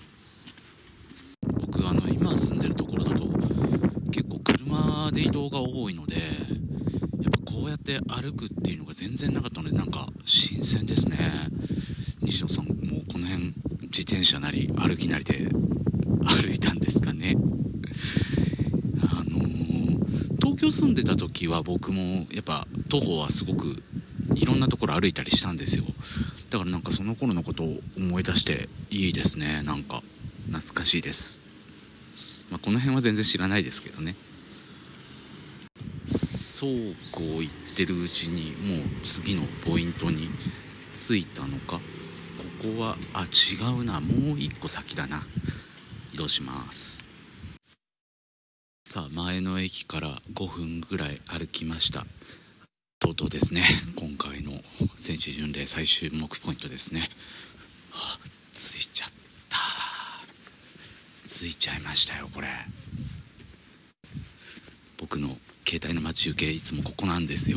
[1.60, 3.26] 僕あの今住んでるところだと
[4.10, 6.24] 結構車で移動が多いのでやっ
[7.32, 11.18] ぱこうやって歩くっていうのが全然なかったのでなんか新鮮ですね。
[12.22, 12.76] 西野さんもう
[13.08, 13.46] この辺
[13.82, 15.48] 自転車なり歩きなりで
[16.24, 17.34] 歩いたんですかね。
[19.02, 19.60] あのー
[20.40, 23.82] 東京住んでた時は僕もやっぱ徒歩はすごく
[24.34, 25.84] いろんなところ歩いたりしたんですよ。
[26.50, 29.62] だからなんかその頃のことを思い出していいですね。
[29.64, 30.02] なんか
[30.50, 31.40] 懐かしいです。
[32.50, 34.14] まあ、この辺は全然知らないですけどね。
[36.06, 36.70] そう
[37.12, 40.28] こう言ってるうちにもう次のポイントに
[40.92, 41.80] 着いたのか。
[42.62, 44.00] ここはあ違うな。
[44.00, 45.22] もう一個先だな。
[46.12, 47.06] 移動します。
[48.84, 52.04] さあ前の駅から5分ぐらい歩きました。
[53.00, 53.62] とうとうですね。
[53.96, 54.52] 今回の
[54.98, 57.00] 聖地巡礼最終目ポイントですね。
[57.94, 58.18] あ
[58.52, 59.10] 着いちゃっ
[59.48, 59.56] た。
[61.26, 62.48] 着いちゃいましたよこれ。
[64.98, 65.28] 僕の
[65.66, 67.56] 携帯の待ち受けいつもここなんですよ。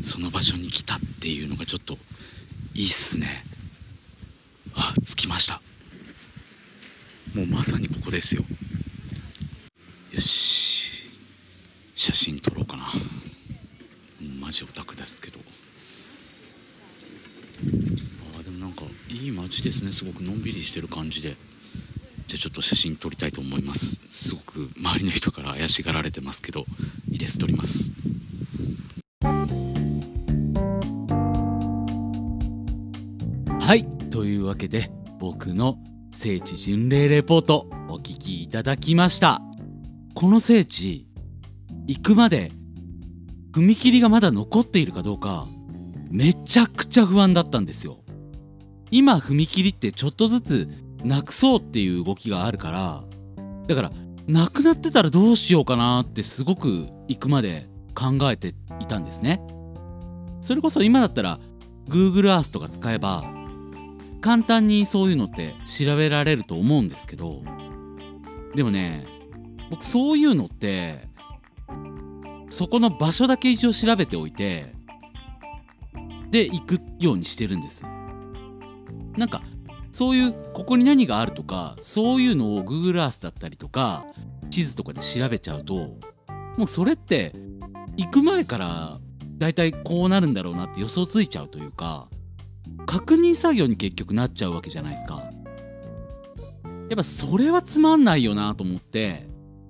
[0.00, 1.98] その場所に来たっていうのがちょっと
[2.74, 3.44] いいっすね。
[4.76, 5.60] あ着きました。
[7.34, 8.44] もうまさにここですよ。
[10.12, 11.10] よし。
[11.96, 12.86] 写真撮ろうかな。
[14.54, 15.40] ジオタクですけど。
[18.38, 19.90] あでもなんかいい街ですね。
[19.90, 21.30] すごくのんびりしてる感じで。
[21.30, 21.36] じゃ
[22.34, 24.00] あちょっと写真撮りたいと思います。
[24.08, 26.66] すごく周りの人から怪しがられてますけど。
[27.10, 27.40] いいです。
[27.40, 27.94] 撮ります。
[33.60, 33.84] はい。
[34.10, 34.88] というわけで
[35.18, 35.78] 僕の
[36.12, 39.42] 聖地巡礼レポートお聞きいただきました。
[40.14, 41.08] この聖地
[41.88, 42.52] 行くまで
[43.54, 45.46] 踏切がまだ残っているかどうか
[46.10, 47.98] めちゃくちゃ不安だったんですよ。
[48.90, 50.68] 今踏切ってちょっとずつ
[51.04, 53.04] なくそうっていう動きがあるから
[53.66, 53.92] だから
[54.26, 59.40] なくなってたらどうしようかなってすごく行くまで考えていたんですね。
[60.40, 61.38] それこそ今だったら
[61.88, 63.24] Google Earth とか使えば
[64.20, 67.42] 簡単にそういうのって調べられると思うんですけど
[68.54, 69.06] でもね
[69.70, 71.13] 僕そういうのって
[72.48, 74.72] そこの場所だけ一応調べておいて
[76.30, 77.84] で行くようにしてるんです
[79.16, 79.42] なんか
[79.90, 84.06] そういうここに何があるとかそういうのを Google Earth だったりとか
[84.50, 85.96] 地図とかで調べちゃうと
[86.56, 87.32] もうそれって
[87.96, 88.98] 行く前から
[89.38, 92.08] だいたいこうなるんだろうなって予想ついちゃうというか
[92.86, 95.22] 確認作業に結局なっちゃうわけじゃないですか。
[96.88, 99.26] やっぱそれはつまんないよなと思って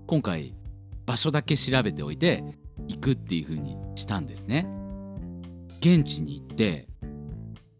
[0.06, 0.52] 今回
[1.06, 2.44] 場所だけ調べておいて
[2.88, 4.66] 行くっていう風にしたんですね。
[5.80, 6.86] 現地に行って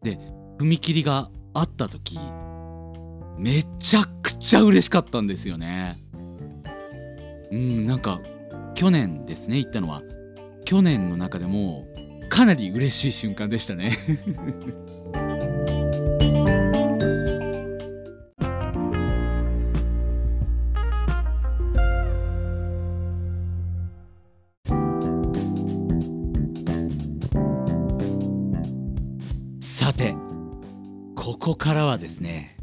[0.03, 0.19] で
[0.59, 2.19] 踏切があった時
[3.39, 5.99] めちゃくちゃ嬉しかったんですよね。
[7.51, 8.21] うんなんか
[8.75, 10.03] 去年ですね行ったのは。
[10.65, 11.87] 去年の中でも
[12.31, 13.91] かなり嬉しい瞬間でしたね。
[31.45, 32.57] ここからはですね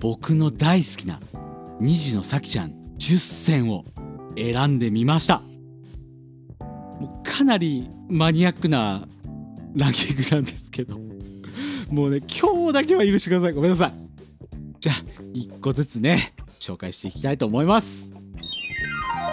[0.00, 1.20] 僕の大好きな
[1.80, 3.84] 虹の咲ちゃん10選を
[4.38, 5.42] 選んでみました。
[7.22, 9.06] かなりマニアックな
[9.76, 10.98] ランキングなんですけど
[11.90, 13.52] もうね今日だけは許してください。
[13.52, 13.92] ごめんなさい。
[14.80, 14.94] じゃあ
[15.34, 18.14] 1個ずつね紹介していきたいと思います。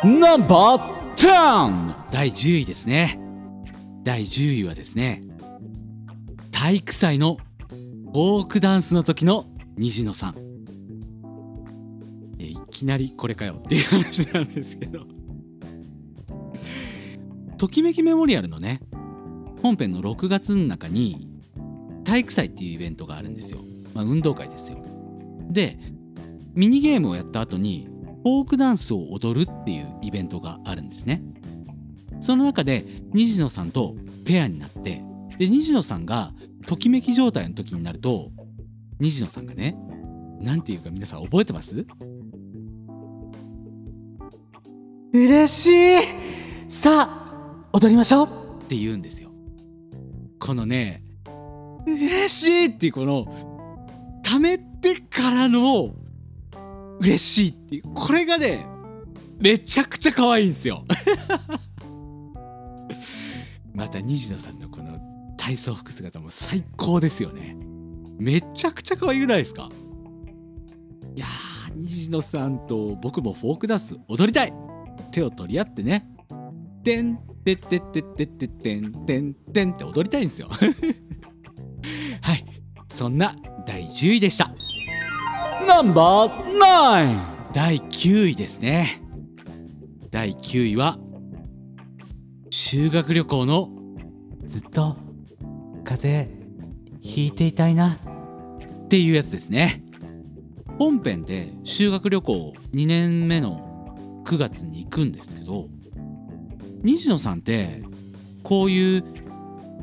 [0.04, 2.12] ナンバー 10!
[2.12, 3.18] 第10位ですね。
[4.04, 5.24] 第10位はですね
[6.52, 7.38] 体育祭の
[8.12, 9.46] フォークダンスの時の
[9.78, 10.36] 虹野さん。
[12.40, 15.06] えいきなりこれかよっていう話なんですけど。
[17.60, 18.82] ときめきメモリアルのね
[19.62, 21.28] 本編の6月の中に
[22.04, 23.60] 体育祭っていうイベントがあるんですよ、
[23.94, 24.80] まあ、運動会ですよ。
[25.52, 25.78] で
[26.56, 27.88] ミニゲームをやった後に
[28.24, 31.22] フォークダンスを踊るっていうイベントがあるんですね。
[32.20, 33.96] その中で虹野さんと
[34.26, 35.04] ペアになって
[35.38, 36.32] で虹野さんが
[36.70, 38.30] ときめき状態の時になると
[39.00, 39.76] 虹野さんがね
[40.40, 41.88] なんていうか皆さん覚えてます？
[45.12, 45.68] 嬉し
[46.68, 46.72] い。
[46.72, 48.28] さあ踊りましょう。
[48.28, 48.30] っ
[48.68, 49.32] て言うんですよ。
[50.40, 51.02] このね
[51.88, 53.26] 嬉しいっていうこの
[54.24, 55.96] 貯めてからの
[57.00, 58.68] 嬉しいっていうこれがね
[59.40, 60.86] めちゃくちゃ可愛いんですよ。
[63.74, 64.69] また虹野さんの
[65.50, 67.58] 体操服姿も最高ですよね。
[68.20, 69.68] めちゃくちゃ可愛くないですか？
[71.16, 74.54] いやー虹野さんと僕もフォークダンス踊りたい。
[75.12, 76.06] 手を取り合ってね。
[76.84, 80.50] てんてってってってってってんてんてんって踊りたいんですよ。
[82.22, 82.46] はい。
[82.88, 83.36] そんな
[83.66, 84.54] 第10位でした。
[85.68, 89.02] ナンバー9第9位ですね。
[90.12, 91.00] 第9位は
[92.52, 93.72] 修学旅行の
[94.46, 95.09] ずっと
[95.90, 96.38] 風邪
[97.02, 97.98] ひいていたいな。
[98.86, 99.82] っていうやつですね。
[100.78, 105.68] 本編で修学旅行2年目の9月に行くんですけど
[106.84, 107.82] 西野さんって
[108.44, 109.04] こういう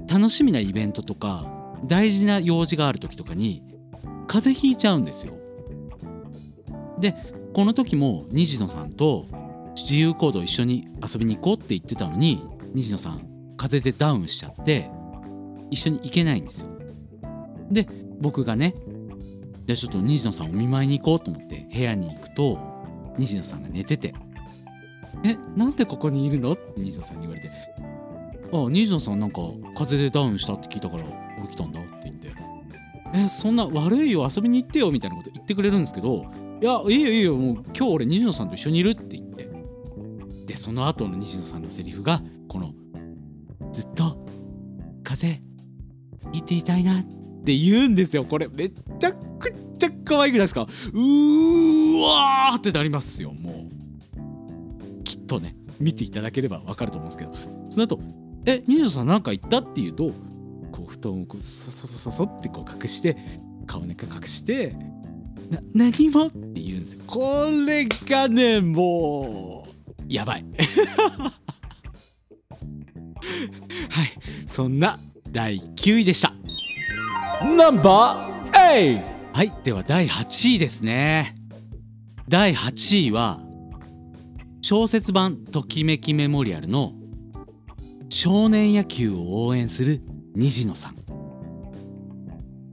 [0.08, 1.44] 楽しみなイベントとか
[1.84, 3.64] 大事な用事がある時とかに
[4.28, 5.34] 風邪ひいちゃうんですよ。
[7.00, 7.16] で
[7.52, 9.26] この時も虹野さんと
[9.74, 14.88] 自由行動一緒に遊びに行こうって言ってたのに虹野さん風邪でダウンしちゃって
[15.70, 16.68] 一緒に行けないんですよ
[17.70, 17.88] で
[18.20, 18.74] 僕がね
[19.66, 22.58] じゃあちょっと虹野さんお見舞いに行こうと思って部屋に行くと
[23.18, 24.14] 虹野さんが寝てて
[25.24, 27.50] 「えなんでここにいるの?」って虹野さんに言われて
[28.52, 29.40] 「あ虹野さんなんか
[29.74, 31.04] 風邪でダウンしたって聞いたから
[31.38, 32.32] 俺来たんだ」って言って
[33.14, 36.26] 「えそんな悪いよ遊びに行ってよ」みたいなこと言ってくれるんですけど
[36.62, 39.50] 「いやいいよいいよもう今日俺虹野さんと一緒にいる」って言って
[40.46, 42.72] でその後の虹野さんのセリフがこの
[46.46, 47.04] 「ていたいな」っ
[47.44, 48.24] て言うんですよ。
[48.24, 50.62] これめちゃくちゃ可愛くないですか？
[50.62, 53.32] うーわーってなりますよ。
[53.32, 53.68] も
[55.00, 57.32] うきっとね見ていただければわかると思うんですけど。
[57.70, 58.00] その後
[58.46, 60.12] え虹野さんなんか言った?」って言うと
[60.72, 63.16] こう布団をこうそそそそそってこう隠して
[63.66, 64.74] 顔ね隠して
[65.50, 66.26] な何も？
[66.28, 67.02] って言うんですよ。
[67.06, 70.44] これがねもうやばい。
[73.90, 74.08] はい。
[74.46, 74.98] そんな
[75.30, 76.25] 第9位でした。
[77.42, 79.32] ナンバー 8!
[79.34, 81.34] はいでは第8位ですね。
[82.28, 83.40] 第8位は
[84.62, 86.94] 小説版「ときめきメモリアル」の
[88.08, 90.00] 少年野球を応援する
[90.34, 90.96] 虹野さん。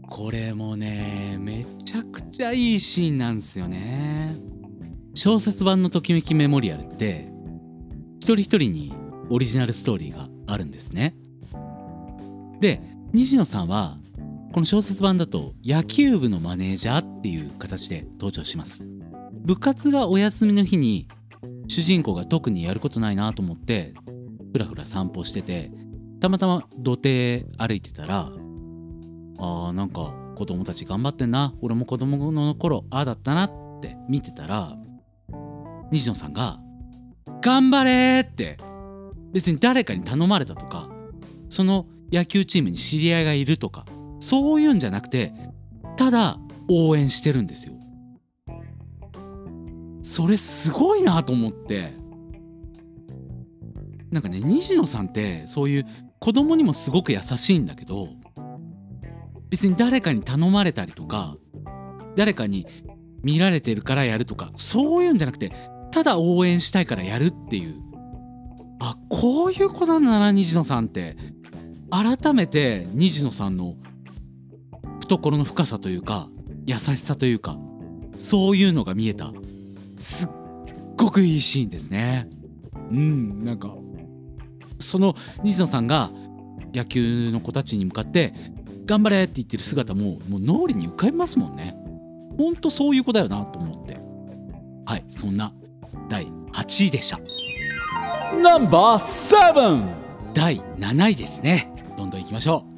[0.07, 4.37] これもねめちゃくちゃいいシーンなんですよね。
[5.13, 7.29] 小説版の「ときめきメモリアル」って
[8.21, 8.93] 一人一人に
[9.29, 11.13] オリジナルストーリーがあるんですね。
[12.61, 13.97] で西野さんは
[14.53, 18.85] この小説版だと野球部のマネージャーっていう形で登場します
[19.43, 21.07] 部活がお休みの日に
[21.67, 23.95] 主人公が特にやることないなと思って
[24.51, 25.71] ふらふら散歩してて
[26.19, 34.77] たまたま土手歩いてたらあーなんか子供たち頑張ってんな俺も子供の頃ああだったなって見てたら
[35.91, 36.59] 西野さんが
[37.41, 38.57] 「頑張れ!」って
[39.33, 40.89] 別に誰かに頼まれたとか
[41.49, 43.85] その野球チームに知り合いがいるとか
[44.23, 45.33] そういうんじゃなくて
[45.97, 47.75] ただ応援してるんですよ。
[50.01, 51.93] それすごいなと思って。
[54.11, 55.85] なんかね西野さんってそういう
[56.19, 58.09] 子供にもすごく優しいんだけど
[59.49, 61.35] 別に誰かに頼まれたりとか
[62.15, 62.67] 誰かに
[63.23, 65.51] 見られてるからやるとかそういうんじゃなくて
[65.91, 67.75] ただ応援したいからやるっていう。
[68.79, 71.17] あこういう子なんだな虹野さんって。
[71.93, 73.75] 改めて虹野さんの
[75.17, 76.27] 懐の深さというか
[76.65, 77.57] 優しさというか
[78.17, 79.31] そういうのが見えた。
[79.97, 80.29] すっ
[80.97, 82.29] ごくいいシーンですね。
[82.91, 83.73] うんなんか
[84.79, 86.11] その西野さんが
[86.73, 88.33] 野球の子たちに向かって
[88.85, 91.75] 「頑張れ!」って言ってる姿ももう脳裏に浮かびますもんね。
[92.37, 93.99] ほんとそういう子だよなと思って。
[94.85, 95.53] はいそんな
[96.09, 97.19] 第8位でした。
[98.41, 101.71] ナンバー7第7位ですね。
[101.95, 102.72] どんどんいきましょう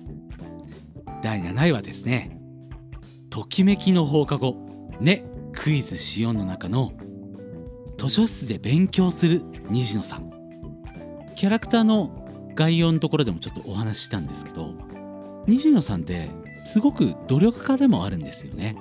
[1.26, 2.40] 第7位はですね。
[3.32, 4.58] ときめきの放課後。
[5.00, 6.94] ねクイズしようの中の
[7.98, 10.30] 図書室で勉強する虹野さん。
[11.36, 14.76] キャラクターの概要のところでもちょっとお話ししたんですけど
[15.48, 16.30] 虹野さんって
[16.64, 18.78] すごく努力家でもあるんですよね。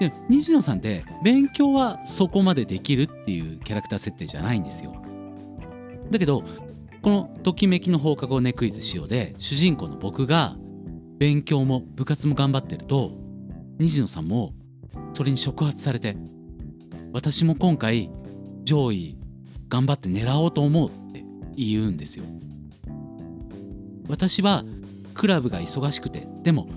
[0.00, 4.94] で虹野さんって勉強はそこまでできるっていうキャラクター設定じゃないんですよ。
[6.10, 6.44] だけど
[7.00, 10.56] この「ときめきの放課後ねクイズしよう」で主人公の僕が
[11.24, 13.12] 勉強も部活も頑張ってると
[13.78, 14.52] 虹野さんも
[15.14, 16.18] それに触発されて
[17.14, 18.10] 私も今回
[18.64, 19.16] 上位
[19.70, 21.24] 頑張って狙おうと思うって
[21.56, 22.26] 言うんですよ。
[24.06, 24.64] 私は
[25.14, 26.68] クラブが忙しくてでも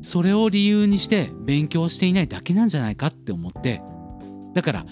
[0.00, 3.82] それを理由にして勉強していないだけなんじゃないかって思って
[4.52, 4.86] だから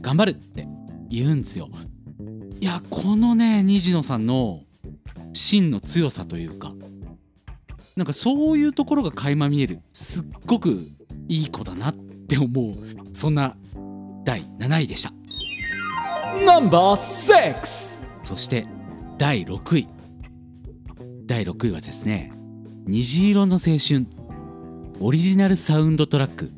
[0.00, 0.68] 頑張るって
[1.10, 1.70] 言うんですよ。
[2.60, 4.60] いやこのね虹野さんの
[5.32, 6.72] 芯の強さというか
[7.98, 9.80] なんかそういうところが垣間見える。
[9.90, 10.68] すっごく
[11.26, 11.94] いい子だなっ
[12.28, 12.76] て思う。
[13.12, 13.56] そんな
[14.24, 15.12] 第7位でした。
[16.46, 18.66] ナンバー6そして
[19.18, 19.88] 第6位。
[21.26, 22.32] 第6位はですね
[22.86, 24.06] 虹色の青春。
[25.00, 26.52] オリジナルサウンドトラック。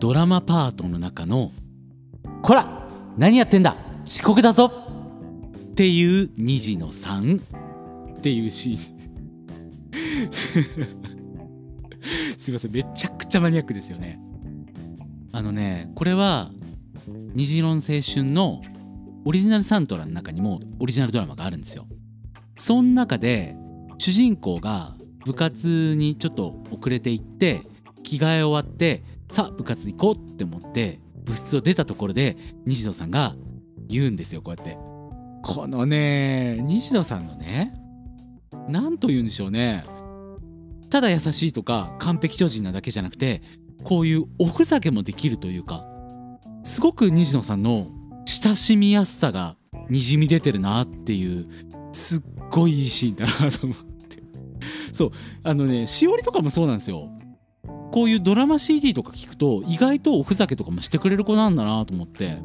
[0.00, 1.52] ドラマパートの中の
[2.42, 3.76] 「こら何やってんだ？
[4.04, 4.64] 遅刻だぞ!」
[5.70, 9.15] っていう虹野さんっていうシーン
[12.38, 12.72] すいません。
[12.72, 14.20] めちゃくちゃマニアックですよね。
[15.32, 16.50] あのねこれは
[17.34, 18.62] 虹色の青春の
[19.24, 21.86] オリジナルサントラの中にもオリジナルドラマがあるんですよ。
[22.56, 23.56] その中で
[23.98, 27.62] 主人公が部活にちょっと遅れて行って
[28.02, 33.34] 着替え終わってさあ部活行こうって思って部室を出たところで西野さんが
[33.88, 34.78] 言うんですよこうやって。
[35.42, 37.74] このね西野さんのね
[38.68, 39.84] 何と言うんでしょうね。
[40.90, 43.42] ただ優しいとか完璧超人なだけじゃなくて
[43.82, 45.84] こういうおふざけもできるというか
[46.62, 47.88] すごく西野さんの
[48.24, 49.56] 親しみやすさが
[49.88, 51.46] にじみ出てるなっていう
[51.92, 54.22] すっごいいいシーンだなと思って。
[54.92, 55.10] そう
[55.44, 57.10] あのねしおりとかもそうなんですよ。
[57.92, 62.38] こういうドラマ CD とか聞くと意外とおふざけとかもしてくれる子なんだなと思って。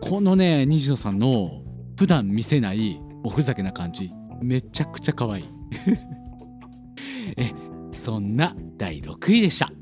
[0.00, 1.62] このね西野さんの
[1.96, 4.10] 普段見せないおふざけな感じ。
[4.42, 5.44] めちゃくちゃ可愛い。
[7.36, 7.50] え
[7.90, 9.72] そんな第6位でした。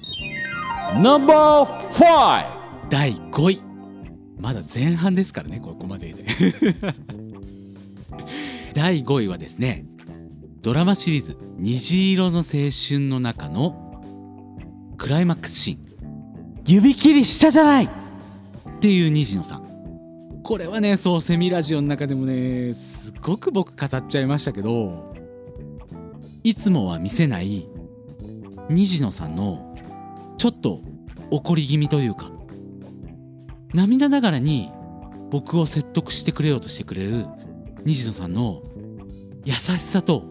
[1.03, 3.61] ナンバー5第5位。
[4.39, 6.25] まだ前半ですからねここまでで。
[8.75, 9.85] 第5位はですね
[10.63, 14.03] ドラマシリーズ「虹色の青春」の中の
[14.97, 15.81] クライマックスシーン
[16.67, 17.89] 「指切りしたじゃない!」っ
[18.81, 19.70] ていう虹野さん
[20.43, 25.14] これはねそうセミラジオの中でもねすごく僕語っちゃいましたけど
[26.43, 27.68] いつもは見せない
[28.68, 29.76] 虹野さんの
[30.38, 30.80] ちょっと
[31.30, 32.30] 怒り気味というか
[33.74, 34.70] 涙ながらに
[35.30, 37.26] 僕を説得してくれようとしてくれる
[37.84, 38.62] 虹野さんの
[39.45, 40.28] 優しさと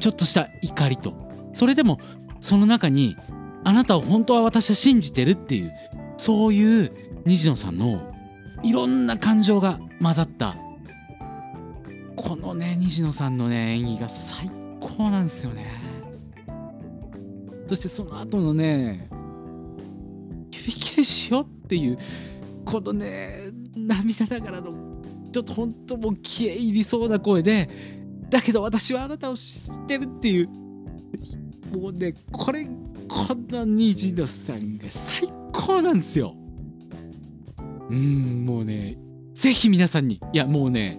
[0.00, 1.14] ちょっとした怒りと
[1.52, 1.98] それでも
[2.40, 3.16] その中に
[3.64, 5.72] あなたを本当は私は信じてるっていう
[6.16, 6.92] そういう
[7.24, 8.15] 虹野さんの
[8.66, 10.56] いろんな感情が混ざった。
[12.16, 14.50] このね虹野さんのね演技が最
[14.80, 15.66] 高なんですよね。
[17.66, 19.08] そしてその後のね
[20.52, 21.96] 指切りしようっていう
[22.64, 24.72] このね涙ながらの
[25.32, 27.68] ちょっとほんともう消え入りそうな声で
[28.28, 30.48] だけど私はあなたを知ってるっていう。
[31.72, 32.70] もうねこれこ
[33.48, 36.34] の虹野さんが最高なんですよ。
[37.90, 38.98] うんもうね
[39.34, 40.98] ぜひ皆さんにいやもうね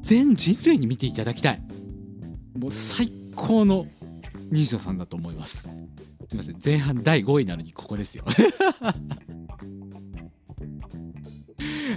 [0.00, 1.62] 全人類に見ていただきたい。
[2.58, 3.86] もう最高の
[4.50, 5.68] 虹野さんだと思います。
[6.28, 8.24] すいません前半第5位なのにここですよ。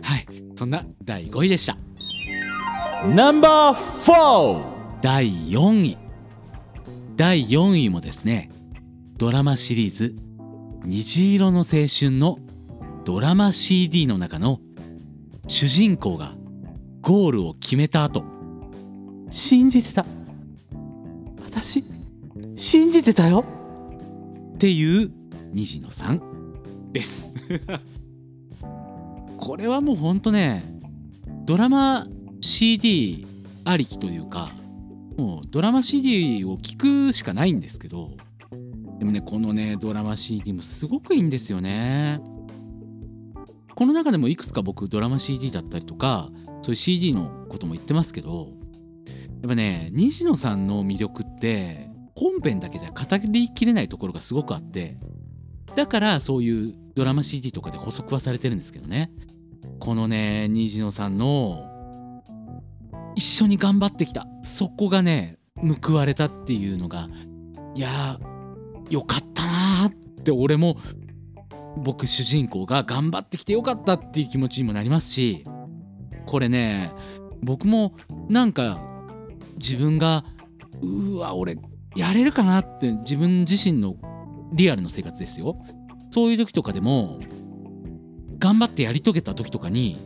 [0.01, 1.77] はいそんな第5位でした。
[3.13, 5.97] ナンバー4第4位。
[7.17, 8.49] 第4位もですね
[9.17, 10.15] ドラマシリーズ
[10.85, 12.37] 「虹色の青春」の
[13.07, 14.59] ドラマ CD の中の
[15.47, 16.33] 主人公が
[16.99, 18.25] ゴールを決めた後
[19.29, 20.05] 信じてた。
[21.41, 21.85] 私
[22.57, 23.45] 信じてたよ。
[24.55, 25.09] っていう
[25.53, 26.21] 虹野さん
[26.91, 27.33] です。
[29.39, 30.65] これはもうほんとね
[31.45, 32.07] ドラマ
[32.41, 33.25] CD
[33.63, 34.51] ありきというか
[35.17, 36.75] もうドラマ CD を聞
[37.07, 38.17] くしかないんですけど
[38.99, 42.19] でもねこのねドラマ CD もすごくいいんですよね。
[43.77, 46.31] この中でもいくつか僕ドラマ CD だったりとか
[46.63, 54.97] そういう CD のことも言ってますけどやっぱね西野さんの魅力って本編だけじゃ語りきれないところがすごくあって
[55.75, 59.11] だからそういうドラマ CD とかで補足はされてるんですけどね。
[59.79, 62.23] このね虹野さんの
[63.15, 64.25] 一緒に頑張ってきた。
[64.41, 65.37] そこがね
[65.83, 67.07] 報われたっていうのが
[67.75, 70.77] いやーよかったなーって俺も
[71.77, 75.45] 僕主人公が頑張ってきてよかったっていう気持ちにもなりますし
[76.25, 76.91] これね
[77.41, 77.95] 僕も
[78.29, 78.79] なんか
[79.57, 80.23] 自分が
[80.81, 81.57] うわ俺
[81.95, 83.95] やれるかなって自分自身の
[84.53, 85.59] リアルの生活ですよ。
[86.11, 87.19] そういう時とかでも
[88.37, 89.97] 頑張ってやり遂げた時とかに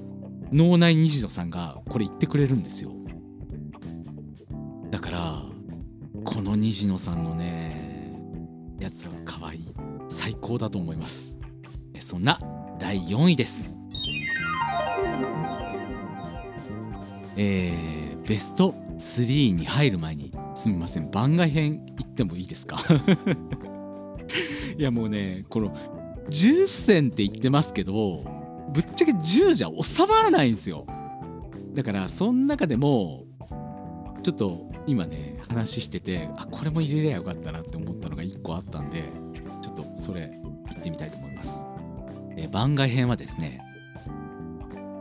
[0.51, 2.91] 脳内虹野さんがこれ言ってくれるんですよ。
[4.89, 5.41] だから
[6.24, 8.15] この虹野さんのね
[8.80, 9.72] やつは可愛い。
[10.09, 11.40] 最高だと思います。
[12.02, 12.39] そんな
[12.80, 13.78] 第4位です。
[17.38, 22.78] えー、ベスト3に入る前にすみません番外編行ってもいいですか？
[24.78, 25.74] いやもうねこの
[26.30, 28.24] 10選って言ってますけど
[28.74, 30.86] ぶっちゃけ10じゃ収まらないんですよ。
[31.74, 33.24] だからその中でも
[34.24, 39.04] ちょっと今ね話しててあこれも入れりゃよかったなって思ったのが1個あったんで
[39.62, 40.32] ちょっとそれ
[40.70, 41.66] 言ってみたいと思います。
[42.41, 43.61] え番外編はですね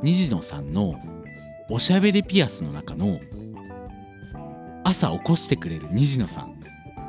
[0.03, 0.95] 虹野さんの
[1.69, 3.21] おしゃべりピアスの中の
[4.85, 6.61] 朝起こしてくれる虹野さん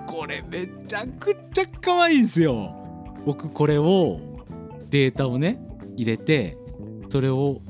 [0.08, 2.76] これめちゃくちゃ可愛いんですよ。
[3.26, 4.20] 僕これを
[4.90, 5.60] データをね
[5.96, 6.58] 入れて
[7.10, 7.62] それを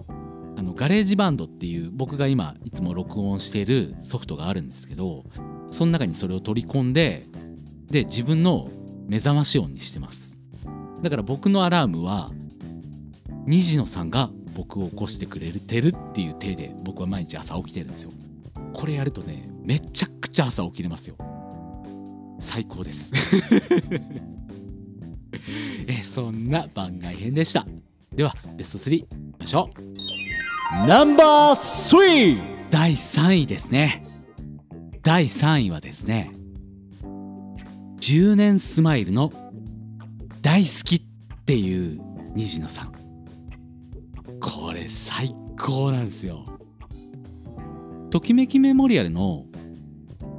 [0.58, 5.24] あのガレージバンドっていう僕が今いつも録音しているソフトがあるんですけど
[5.70, 7.26] その中にそれを取り込んで
[7.90, 8.70] で自分の
[9.08, 10.40] 目覚まし音にしてます。
[11.02, 12.32] だから僕のアラームは
[13.46, 18.12] 虹野さんが僕を起こしてくれてるっていう体で僕は毎日朝起きてるんですよ。
[18.74, 21.16] これやるとねめちゃくちゃ朝起きれますよ。
[22.40, 23.12] 最高です。
[25.88, 27.66] えそんな番外編でした。
[28.14, 29.08] ではベスト3いき
[29.40, 29.82] ましょう。
[30.86, 34.06] Number 3第3位ですね。
[35.04, 36.32] 第3位はですね
[38.02, 39.32] 10年スマイルの
[40.42, 41.02] 大好きっ
[41.46, 42.00] ていう
[42.36, 43.01] 虹野さん
[44.42, 46.46] これ最高なんですよ。
[48.10, 49.46] ときめきメモリアルの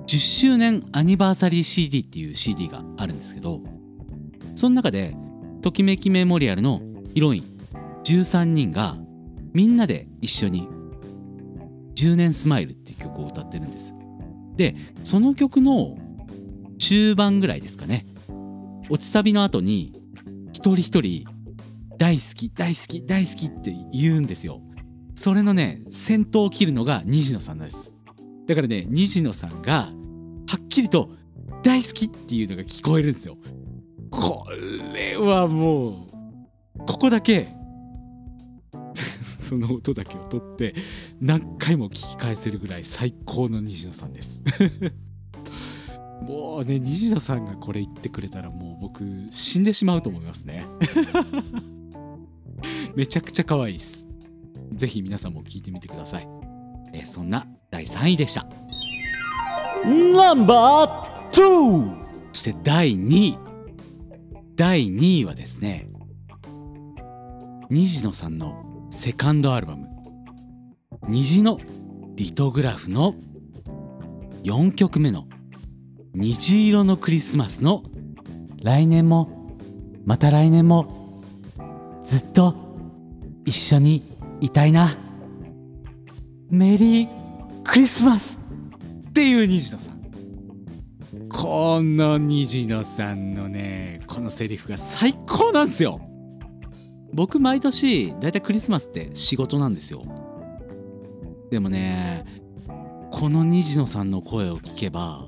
[0.07, 3.63] 10周年アニバーサリー CD っていう CD があるんですけど
[4.55, 5.17] その中で
[5.63, 6.83] ときめきメモリアルの
[7.15, 7.45] ヒロイン
[8.05, 8.97] 13人が
[9.55, 10.69] みんなで一緒に
[11.97, 13.95] 「10年スマイル」っていう曲を歌ってるんです。
[14.57, 15.97] でその曲の
[16.79, 18.05] 中盤ぐらいですかね。
[18.91, 19.95] 落ちサビの後に
[20.53, 21.25] 一人一人
[22.03, 24.61] 大好き大好き大好きって言うんですよ。
[25.15, 27.93] それのね先頭を切るのが虹野さんです。
[28.49, 29.89] だからね虹野さんがは
[30.57, 31.11] っきりと
[31.63, 33.37] 大好きっていうのが聞こえるんですよ。
[34.11, 34.49] こ
[34.93, 36.09] れはも
[36.75, 37.55] うここだけ
[39.39, 40.75] その音だけを取って
[41.21, 44.43] 何回も聞き返せるぐらい最高の虹野さんです。
[46.27, 50.65] もうね虹野さんがこれ言ってくれたらもう僕死んでしまうと思いますね。
[52.95, 54.07] めちゃくちゃ可愛いです。
[54.73, 56.29] ぜひ皆さんも聞いてみてください。
[56.95, 58.47] えーそんな第3位でした。
[59.85, 60.89] Number
[61.31, 63.39] 2そして第2位。
[64.57, 65.89] 第2位はですね
[67.71, 69.89] 虹野さんのセカンドアルバム
[71.09, 71.59] 「虹の
[72.17, 73.15] リトグラフ」の
[74.45, 75.27] 4曲目の
[76.15, 77.83] 「虹色のクリスマス」の
[78.63, 79.49] 来年も
[80.05, 81.23] また来年も
[82.05, 82.55] ずっと
[83.45, 84.03] 一緒に
[84.41, 84.97] いたいな。
[86.51, 87.09] メリー
[87.65, 88.39] クリスマス
[89.09, 90.03] っていう虹野さん。
[91.29, 96.01] この虹野さんのねこのセリフが最高なんですよ。
[97.15, 100.03] 僕毎年だいたいクリスマスって仕事なんですよ。
[101.51, 102.25] でもね
[103.11, 105.27] この虹野さんの声を聞けば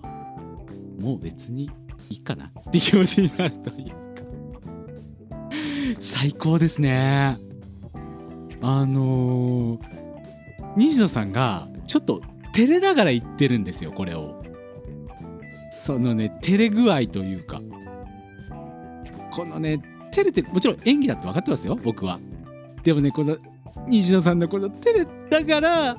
[0.98, 1.70] もう別に
[2.10, 3.94] いいかなって気持ちになるというか。
[6.00, 7.38] 最高ですね。
[8.66, 9.78] あのー、
[10.76, 12.22] 虹野さんがちょっと
[12.54, 14.42] 照れながら言ってるんですよこれを。
[15.70, 17.60] そのね照れ具合というか。
[19.30, 22.18] このね照れてるもちろん演技だって分かってますよ僕は。
[22.82, 23.36] でもねこの
[23.86, 25.98] 虹野さんのこの照れだから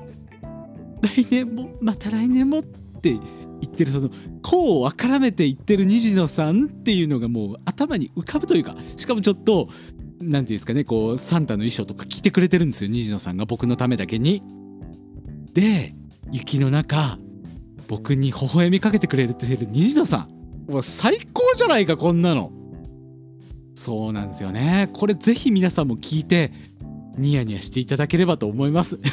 [1.02, 3.20] 来年もまた来年もって言
[3.64, 4.10] ってるその
[4.42, 9.68] こうあからめて言ってる虹野さんっていうのがもう頭に浮かぶというかしかもちょっと
[10.20, 14.42] なんていうんですかねこうサンタの衣装とか着てくれてるんですよ虹野さんが僕のためだけに。
[15.52, 15.94] で
[16.32, 17.18] 雪の中
[17.88, 22.52] 僕に微笑みかけてくれてる虹野さんもう最高じゃないかこんなの
[23.74, 26.52] そうなんですよねこれぜひ皆さんも聞いて
[27.16, 28.98] ニヤニヤしていただければと思います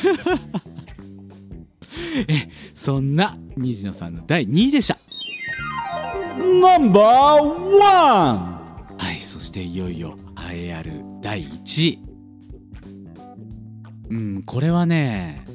[2.27, 2.33] え
[2.73, 4.97] そんな虹野さんの第2位でした
[6.35, 7.79] Number one.
[7.79, 10.17] はいそしていよいよ
[10.53, 10.91] 栄えある
[11.21, 11.99] 第1位
[14.09, 15.45] うんこれはね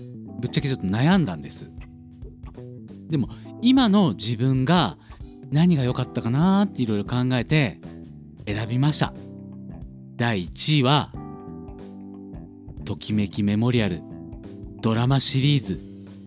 [0.41, 1.71] ぶっちゃけちょっと悩んだんです。
[3.09, 3.29] でも
[3.61, 4.97] 今の自分が
[5.51, 7.81] 何が良かったかなーっていろいろ考えて
[8.47, 9.13] 選びました。
[10.17, 11.13] 第1位は
[12.85, 14.03] 「ときめきメモリアル」
[14.81, 15.81] ドラマシリーズ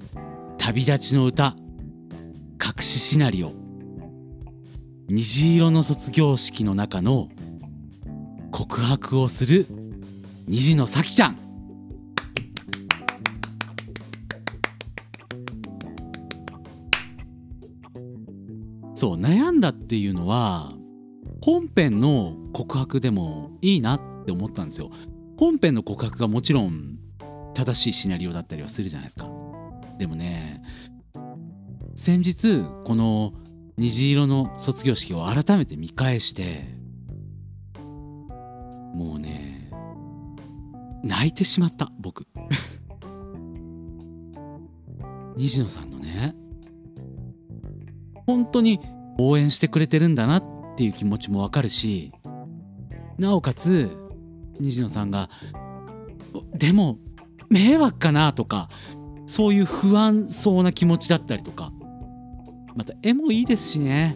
[0.57, 1.55] 「旅立ちの歌」
[2.63, 3.53] 隠しシナリオ。
[5.09, 7.27] 虹色の卒業式の中の
[8.51, 9.65] 告白をする
[10.47, 11.37] 虹の咲ちゃん。
[18.93, 20.73] そう悩んだっていうのは
[21.41, 24.91] 本編の告白でもいいなって思ったんですよ。
[25.39, 26.99] 本編の告白がもちろん
[27.55, 29.27] 正しいシナリオだったりはするじゃないですか。
[29.97, 30.61] でもね
[31.95, 33.33] 先日この
[33.77, 36.80] 虹色の卒業式を改めて見返して
[38.93, 39.69] もうね
[41.03, 42.27] 泣いてしまった僕。
[45.37, 46.35] 虹野さんのね
[48.27, 48.79] 本当に
[49.17, 50.43] 応援してくれてるんだなっ
[50.75, 52.11] ていう気持ちもわかるし
[53.17, 53.89] なおかつ
[54.59, 55.29] 虹野さんが
[56.53, 56.97] でも
[57.49, 58.69] 迷惑かなとか
[59.25, 61.71] そういう不安そうな気持ちだったりとか
[62.75, 64.15] また絵もいいですしね。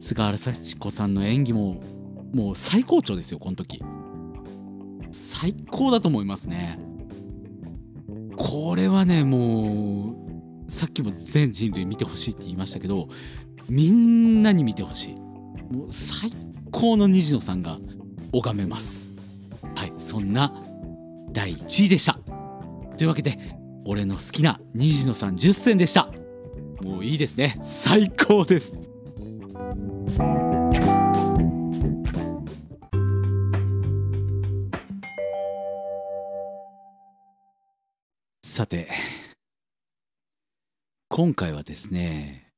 [0.00, 1.80] 菅原幸子さんの演技も
[2.32, 3.82] もう最高潮ですよこの時。
[5.10, 6.78] 最高だと思いますね。
[8.36, 10.14] これはねも
[10.66, 13.08] うさっきも全人類見てほしいって言いましたけど
[13.68, 15.14] みんなに見てほしい。
[15.74, 16.30] もう最
[16.70, 17.78] 高の虹野さんが
[18.32, 19.14] 拝めます。
[19.74, 20.52] はいそんな
[21.32, 22.18] 第1位でした。
[22.96, 23.38] というわけで
[23.84, 26.10] 俺の好きな虹野さん10選でした。
[26.82, 27.58] もういいですね。
[27.62, 28.89] 最高です。
[38.60, 38.88] さて
[41.08, 42.50] 今回はですね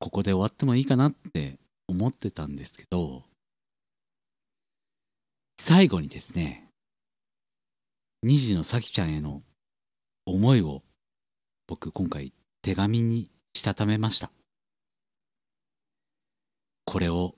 [0.00, 3.22] ここで終わってもいいかなって思ってたんですけど
[5.56, 6.64] 最後にですね
[8.24, 9.42] 虹の咲ちゃんへの
[10.26, 10.82] 思いを
[11.68, 14.32] 僕今回手紙にしたためました。
[16.84, 17.36] これを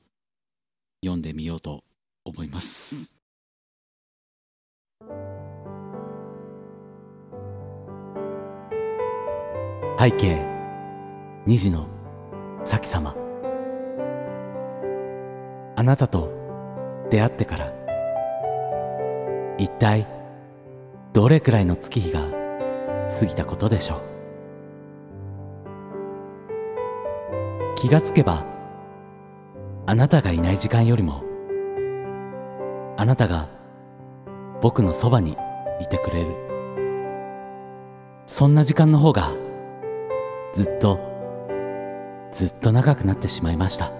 [1.04, 1.84] 読んでみようと
[2.24, 3.18] 思います。
[9.98, 10.46] 背景
[11.46, 11.86] 虹の
[12.64, 13.14] 咲様。
[15.74, 16.30] あなたと
[17.10, 17.72] 出会ってから
[19.56, 20.06] 一体
[21.14, 22.20] どれくらいの月日が
[23.08, 24.00] 過ぎたことでしょう。
[27.76, 28.44] 気がつけば
[29.86, 31.24] あなたがいない時間よりも
[32.98, 33.48] あなたが
[34.60, 35.38] 僕のそばに
[35.80, 36.36] いてくれる。
[38.26, 39.45] そんな時間の方が
[40.56, 40.98] ずっと
[42.32, 43.92] ずっと長くなってしまいました。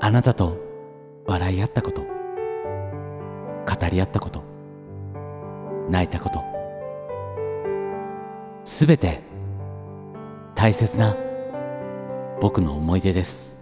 [0.00, 0.56] あなたと
[1.26, 2.08] 笑い合ったこと語
[3.90, 4.44] り合ったこと
[5.90, 6.44] 泣いたこと
[8.62, 9.20] すべて
[10.54, 11.16] 大切な
[12.40, 13.60] 僕の思い出です。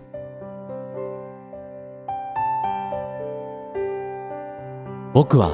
[5.15, 5.51] 僕は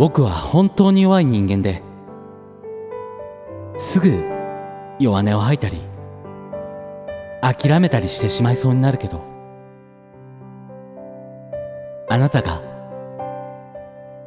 [0.00, 1.85] 僕は本当に弱い人間で
[3.78, 4.24] すぐ
[4.98, 5.80] 弱音を吐いたり
[7.42, 9.22] 諦めたりしてしまいそうになるけど
[12.08, 12.62] あなたが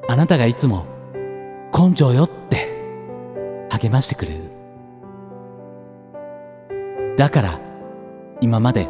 [0.07, 0.85] あなたがいつも
[1.77, 2.57] 根性よって
[3.69, 4.59] 励ましてくれる。
[7.15, 7.59] だから
[8.41, 8.87] 今まで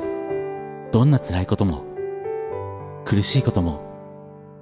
[0.91, 1.83] どんな辛いことも
[3.05, 3.81] 苦しいことも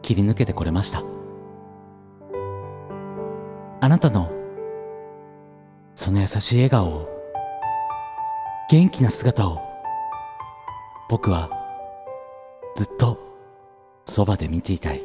[0.02, 1.04] 切り抜けてこれました。
[3.80, 4.32] あなたの
[6.08, 7.10] その優しい笑顔を
[8.70, 9.62] 元気な姿を
[11.10, 11.50] 僕は
[12.78, 13.20] ずっと
[14.06, 15.02] そばで見ていたい。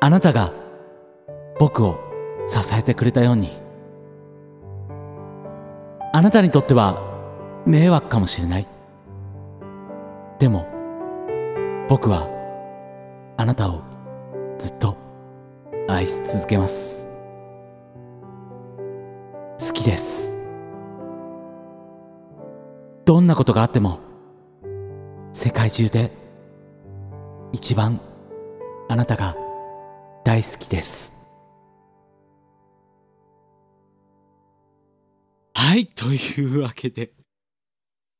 [0.00, 0.52] あなたが
[1.60, 2.00] 僕を
[2.48, 3.50] 支えてくれたように。
[6.12, 8.66] あなたにとっては迷惑かもしれない。
[10.40, 10.66] でも、
[11.88, 12.28] 僕は、
[13.36, 13.80] あなたを
[14.58, 14.96] ずっと
[15.88, 17.03] 愛し続けます。
[19.84, 20.34] きです。
[23.04, 24.00] どんなことがあっても、
[25.32, 26.10] 世界中で
[27.52, 28.00] 一番
[28.88, 29.36] あなたが
[30.24, 31.12] 大好きです。
[35.54, 37.12] はい、というわけで、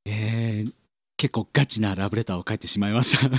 [0.04, 0.74] えー、
[1.16, 3.30] 結構ガチなラブレターを書いてしまいました。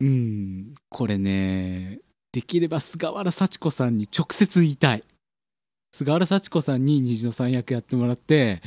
[0.00, 2.00] うん、これね、
[2.32, 5.04] できれば菅原幸子さんに直接言いたい。
[5.94, 8.60] 菅原幸子さんに虹の三役やってもらって、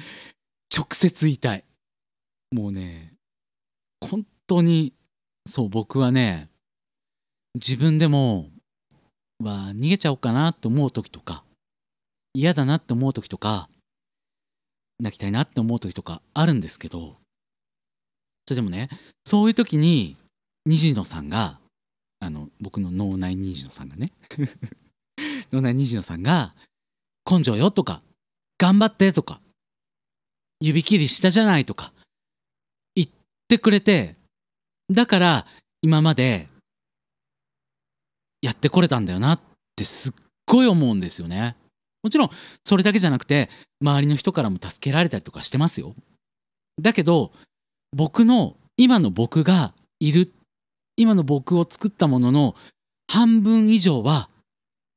[0.74, 1.66] 直接言いたい。
[2.54, 3.12] もうね、
[4.00, 4.94] 本当に、
[5.46, 6.48] そう、僕はね、
[7.56, 8.46] 自分でも、
[9.44, 11.44] は逃げちゃおうかなと思う時とか、
[12.34, 13.68] 嫌だなって思う時とか、
[14.98, 17.18] 泣きたいなって思う時とかあるんですけど、
[18.48, 18.88] それでもね、
[19.26, 20.16] そういう時に、
[20.66, 21.60] 虹野さんが、
[22.22, 24.14] あの、僕の脳内虹野さんがね、
[25.52, 26.56] 脳内虹野さんが、
[27.30, 28.02] 根性よとか、
[28.58, 29.42] 頑張ってとか、
[30.60, 31.94] 指切りしたじゃないとか、
[32.96, 33.08] 言っ
[33.48, 34.16] てくれて、
[34.90, 35.46] だから
[35.82, 36.48] 今まで
[38.42, 39.40] やってこれたんだよなっ
[39.76, 40.14] てすっ
[40.46, 41.56] ごい思うんですよね。
[42.04, 42.30] もちろん
[42.64, 43.50] それだけじゃなくて
[43.82, 45.94] 周りの人からも助けられたりとかしてますよ。
[46.82, 47.32] だけど
[47.92, 50.32] 僕の今の僕がいる
[50.96, 52.56] 今の僕を作ったものの
[53.08, 54.30] 半分以上は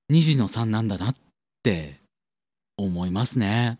[0.08, 1.16] 虹野さんなんだなっ
[1.62, 1.99] て
[2.84, 3.78] 思いますね。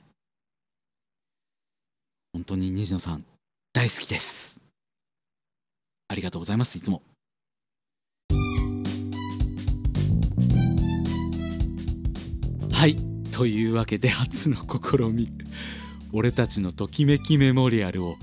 [2.33, 3.25] 本当に虹野さん
[3.73, 4.61] 大好きです。
[6.09, 7.03] ありがとうございます、いつも。
[12.73, 12.97] はい、
[13.31, 15.31] というわけで初の試み。
[16.13, 18.17] 俺たちのときめきメモリアルを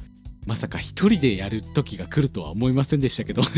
[0.45, 3.41] まさか一人でやる時が来るとは思いませんでしたけど。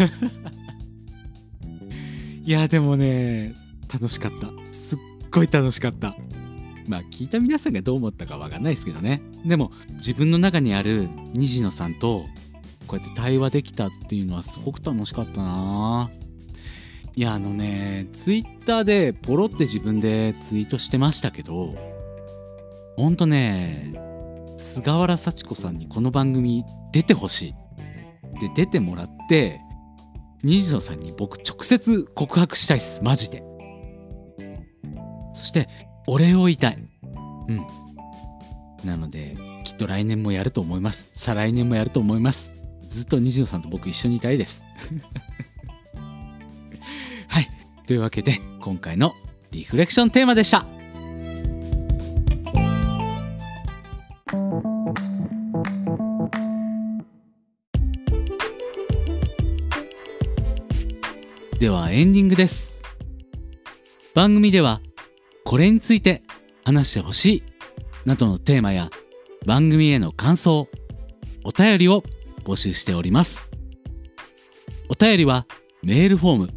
[2.44, 3.56] いや、でもね、
[3.92, 4.52] 楽しかった。
[4.72, 5.00] すっ
[5.32, 6.16] ごい楽しかった。
[6.90, 9.22] まあ聞いた皆さんがどう思ったかわかんないですけどね。
[9.46, 12.26] でも自分の中にある虹野さんと
[12.88, 16.10] こうやって対話できたっていうのはすごく楽しかったな。
[17.16, 21.76] いやあのねツイッターでポロって自分でツイートしてましたけど
[22.98, 23.94] ほんとね
[24.58, 27.56] 菅原幸子さんにこの番組出てほしい。
[28.40, 29.62] で出てもらって
[30.42, 33.04] 虹野さんに僕直接告白したいっす。
[33.04, 33.44] マジで。
[35.34, 35.68] そして
[36.12, 36.78] お礼を言いたい
[37.48, 37.68] うん
[38.84, 44.66] なのできっと来年もやると思います再来年もやると思いますずっと虹野さんと僕一緒にいたいです。
[47.30, 47.48] はい。
[47.86, 49.14] というわけで、今回の
[49.52, 50.66] リフレクションテーマでした。
[61.60, 62.82] ではエンディングです。
[64.16, 64.82] 番組では
[65.50, 66.22] これについて
[66.64, 67.44] 話してほしい
[68.06, 68.92] などのテーマや
[69.48, 70.68] 番組への感想、
[71.44, 72.04] お便りを
[72.44, 73.50] 募集しております。
[74.90, 75.48] お便りは
[75.82, 76.50] メールフォーム、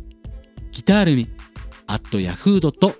[0.72, 1.26] ギタールミ、
[1.86, 2.90] at yahoo.co.jp。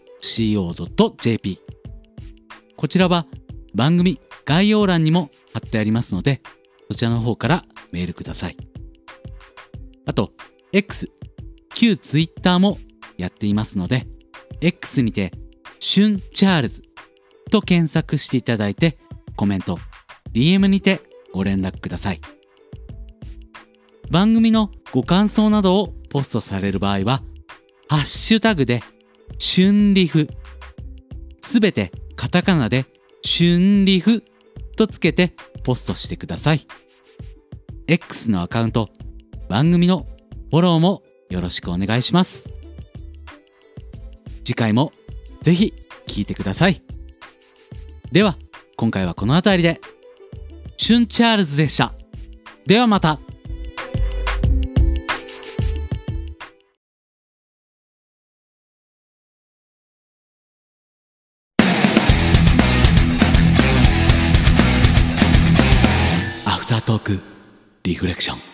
[2.74, 3.26] こちらは
[3.74, 6.40] 番組概要欄にも貼ってありますので、
[6.90, 8.57] そちらの方からメールください。
[10.07, 10.32] あと、
[10.72, 11.11] X、
[11.74, 12.78] 旧 Twitter も
[13.18, 14.07] やっていますので、
[14.62, 15.32] X にて、
[15.85, 16.83] シュンチャールズ
[17.51, 18.97] と検索していただいて、
[19.35, 19.80] コメント、
[20.33, 21.01] DM にて
[21.33, 22.20] ご連絡ください。
[24.09, 27.20] 番組のご感想などをポストされる場合は、
[27.89, 28.80] ハッシュタグで、
[29.41, 30.28] 春リフ。
[31.41, 32.87] すべてカタカナで、
[33.26, 34.22] 春リフ
[34.76, 36.61] とつけてポストしてください。
[37.89, 38.89] X のアカウント、
[39.49, 40.07] 番組の
[40.53, 42.53] フォローもよろしくお願いします。
[44.45, 44.93] 次回も
[45.43, 45.74] ぜひ
[46.07, 46.82] 聞いてください。
[48.11, 48.36] では、
[48.76, 49.80] 今回はこの辺りで、
[50.76, 51.93] シュンチャールズでした。
[52.66, 53.18] ではまた。
[66.45, 67.20] アフタートーク
[67.82, 68.51] リフレクション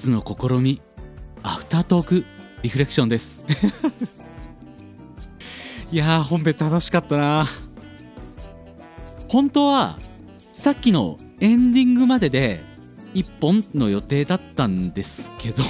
[0.00, 0.80] 初の試み
[1.42, 2.24] アフタートーク
[2.62, 3.44] リフレクションです。
[5.92, 7.46] いやー本編楽しかったな。
[9.28, 9.98] 本当は
[10.54, 12.64] さっきのエンディングまでで
[13.12, 15.62] 1本の予定だったんですけど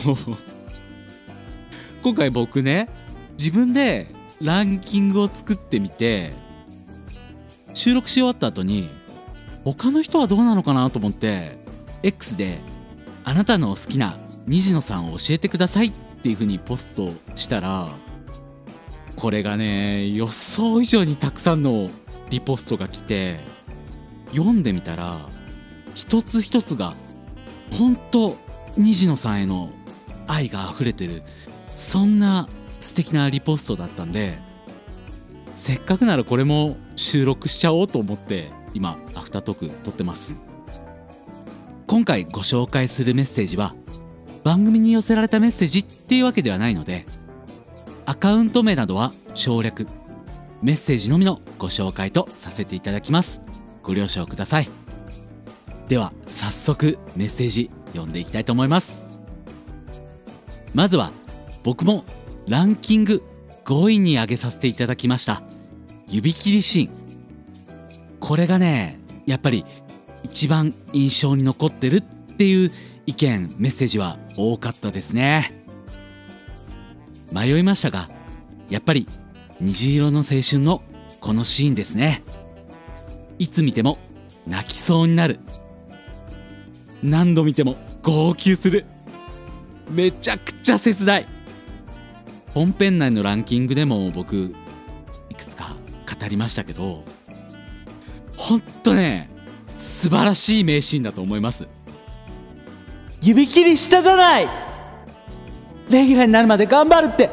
[2.01, 2.89] 今回僕ね
[3.37, 6.35] 自分でランキングを作ってみて
[7.75, 8.89] 収録し終わった後に
[9.65, 11.59] 他の人はどうなのかなと思って
[12.05, 12.61] X で
[13.25, 14.17] 「あなたの好きな
[14.47, 15.93] 虹野さんを教えてください」っ
[16.23, 17.89] ていう風にポストしたら
[19.17, 21.91] これがね予想以上にたくさんの
[22.31, 23.41] リポストが来て
[24.33, 25.19] 読んでみたら
[25.95, 26.95] 一つ一つが
[27.73, 28.37] 本当
[28.77, 29.71] 虹野さんへの
[30.27, 31.23] 愛が溢れてる
[31.75, 32.49] そんな
[32.79, 34.39] 素敵なリポストだったんで
[35.55, 40.50] せっかくならこれも収録しちゃおうと思って今アフタートーク撮ってます。
[41.91, 43.75] 今回ご紹介するメッセージは
[44.45, 47.05] 番組に寄せられたメッセージっていうわけではないので
[48.07, 49.89] アカウント名などは省略
[50.63, 53.43] メッセージのみのご紹介とさせていただきます。
[53.83, 54.69] ご了承ください。
[55.89, 59.09] では早速メッセージ読んでいきたいと思います。
[60.73, 61.11] まずは
[61.65, 62.05] 僕も
[62.47, 63.25] ランキング
[63.65, 65.43] 5位に上げさせていただきました。
[66.07, 66.93] 指切りシーン。
[68.21, 69.65] これがねやっぱり
[70.23, 72.71] 一番印象に残ってるっていう
[73.07, 75.65] 意見メッセージは多かったですね。
[77.33, 78.09] 迷いましたが
[78.69, 79.07] やっぱり
[79.61, 80.83] 虹色の青春の
[81.21, 82.23] このシーンですね。
[83.39, 83.99] いつ見ても
[84.47, 85.39] 泣きそうになる。
[87.03, 88.85] 何度見ても号泣する。
[89.91, 91.41] めちゃくちゃ切ない。
[92.55, 94.55] 本編内のランキングでも僕
[95.31, 95.77] いくつか
[96.21, 97.05] 語りましたけど
[98.37, 99.30] ほんとね
[99.81, 101.67] 素晴らしい名シーンだと思います。
[103.23, 104.49] 指切りしたじゃない。
[105.89, 107.31] レギュラーになるまで頑張るって。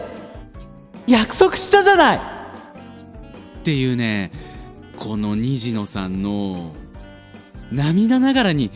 [1.08, 2.18] 約束したじゃない。
[2.18, 2.22] っ
[3.64, 4.32] ていうね
[4.96, 6.74] この虹野さんの
[7.70, 8.72] 涙ながらに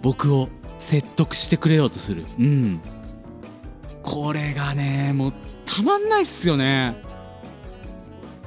[0.00, 2.24] 僕を説得してくれようとする。
[2.38, 2.80] うん。
[4.02, 5.32] これがねもう
[5.66, 6.96] たまんないっすよね。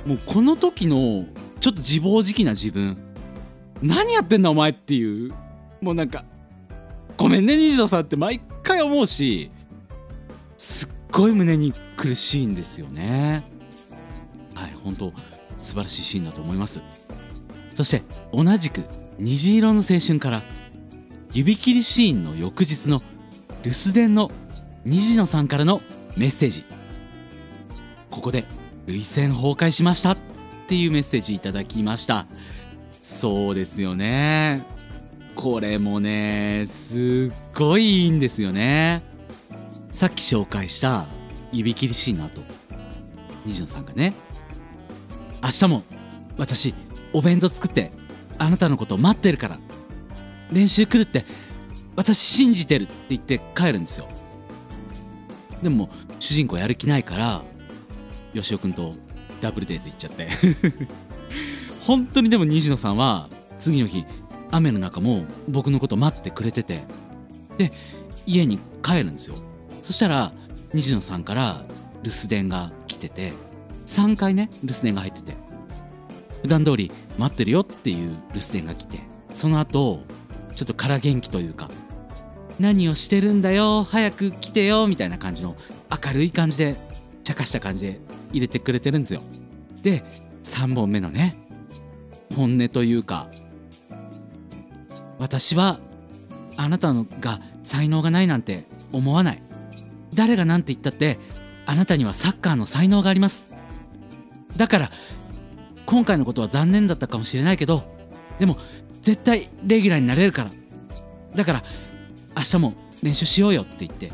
[0.08, 1.26] もうこの時の
[1.60, 3.09] ちょっと自暴自棄な自分
[3.82, 5.34] 何やってんだお前っていう。
[5.82, 6.26] もうなんか
[7.18, 9.50] ごめんね虹野さんって毎回思うし
[10.58, 13.44] すっごい胸に苦しいんですよね。
[14.56, 15.14] はい本当
[15.62, 16.84] 素晴らしいシーンだと思います。
[17.74, 18.04] そして
[18.34, 18.84] 同じく
[19.18, 20.44] 虹色の青春から
[21.32, 23.02] 指切りシーンの翌日の
[23.64, 24.32] 留守電の
[24.86, 25.82] 虹野さんからの
[26.18, 26.66] メッセージ。
[28.10, 28.46] ここで
[28.88, 30.18] 涙腺崩壊しましたっ
[30.68, 32.26] ていうメッセージいただきました。
[33.02, 34.66] そうですよね。
[35.36, 39.04] これもねすっごいいいんですよね。
[39.91, 41.06] さっき紹介した
[41.52, 42.41] 指切りシーンの後
[43.45, 44.14] 虹野さんがね
[45.43, 45.84] 明日も
[46.38, 46.74] 私
[47.14, 47.91] お弁当作って
[48.38, 49.60] あなたのこと待ってるから
[50.52, 51.26] 練習来るって
[51.95, 54.08] 私信じてるって言って帰るんですよ。
[55.64, 55.89] でも
[56.20, 57.41] 主人公やる気ないから
[58.34, 58.93] よしおくんと
[59.41, 60.28] ダブルデート行っちゃって。
[61.90, 64.06] 本当にでも虹野さんは次の日
[64.52, 66.84] 雨の中も僕のこと待ってくれてて
[67.58, 67.72] で
[68.28, 69.38] 家に帰るんですよ。
[69.82, 70.32] そしたら
[70.72, 71.64] 虹野さんから
[72.04, 73.34] 留守電が来てて
[73.88, 75.34] 3回ね留守電が入ってて
[76.44, 79.00] 普段通り待ってるよっていう留守電が来て
[79.34, 80.04] その後
[80.54, 81.72] ちょっと空元気というか
[82.60, 85.56] 何をしてるんだよ早く来てよみたいな感じの
[85.90, 86.76] 明るい感じで
[87.24, 88.00] 茶化した感じで
[88.32, 89.24] 入れてくれてるんですよ。
[89.82, 90.04] で
[90.44, 91.39] 3本目のね
[92.36, 93.28] 本音というか
[95.18, 95.80] 私は
[96.56, 99.42] あなたのが才能がないなんて思わない。
[100.14, 101.20] 誰が何て言ったって
[101.66, 103.48] あなたにはサッカーの才能があります。
[104.58, 104.92] だから
[105.86, 107.84] 今回のことは残念だったかもしれないけど
[108.40, 108.58] でも
[109.02, 110.52] 絶対レギュラーになれるから。
[111.36, 111.64] だから
[112.36, 112.74] 明日も
[113.04, 114.12] 練習しようよって言って。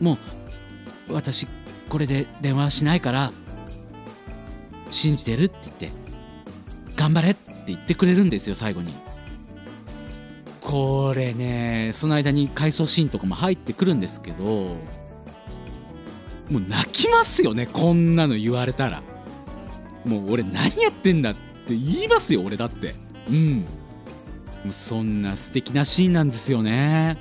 [0.00, 0.18] も
[1.08, 1.48] う私
[1.88, 3.32] これで電話しないから
[4.90, 6.05] 信じてるって言って。
[6.96, 8.94] 頑張れって言ってくれるんですよ最後に。
[10.60, 14.76] これねその間に回想シーンとかも入ってくるんですけども
[16.50, 19.02] う泣きますよねこんなの言われたら。
[20.04, 22.94] もう俺何やってんだって言いますよ俺だって。
[23.28, 23.60] うん。
[23.60, 23.66] も
[24.70, 27.18] うそんな素敵なシーンなんですよね。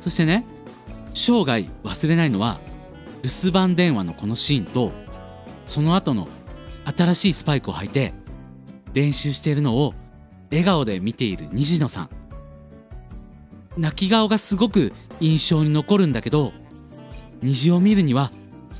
[0.00, 0.44] そしてね
[1.14, 2.60] 生涯忘れないのは
[3.22, 4.92] 留守番電話のこのシーンと
[5.64, 6.28] その後の
[6.96, 8.12] 新しいスパイクを履いて
[8.94, 9.94] 練習しているのを
[10.50, 12.08] 笑顔で見ている虹野さん。
[13.76, 16.52] 泣き顔がすごく印象に残るんだけど
[17.42, 18.30] 虹を見るには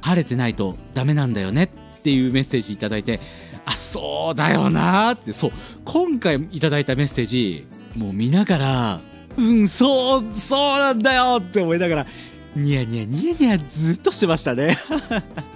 [0.01, 1.69] 晴れてないとダメなんだよねっ
[2.01, 3.21] ていうメッセージいただいて
[3.65, 5.51] あそうだよなってそう
[5.85, 9.01] 今回いただいたメッセージもう見ながら
[9.37, 12.07] うんそうそうなんだよって思いながら
[12.55, 14.75] ニヤニヤニヤニヤずっとしてましたね。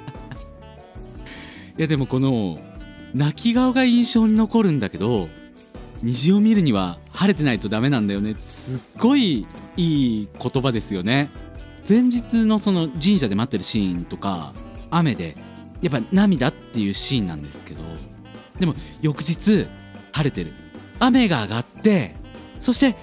[1.78, 2.58] いやでもこの
[3.14, 5.28] 泣き顔が印象に残るんだけど
[6.02, 8.34] 虹を見るには晴れてないとダメなんだよね。
[8.40, 9.46] すっごい
[9.76, 11.30] いい言葉ですよね。
[11.88, 14.52] 前日のその神社で待ってるシーンとか
[14.90, 15.34] 雨で
[15.82, 17.82] やっぱ涙っていうシーンなんですけど
[18.58, 19.66] でも翌日
[20.12, 20.52] 晴れてる。
[20.98, 22.14] 雨が上がって
[22.58, 22.98] そして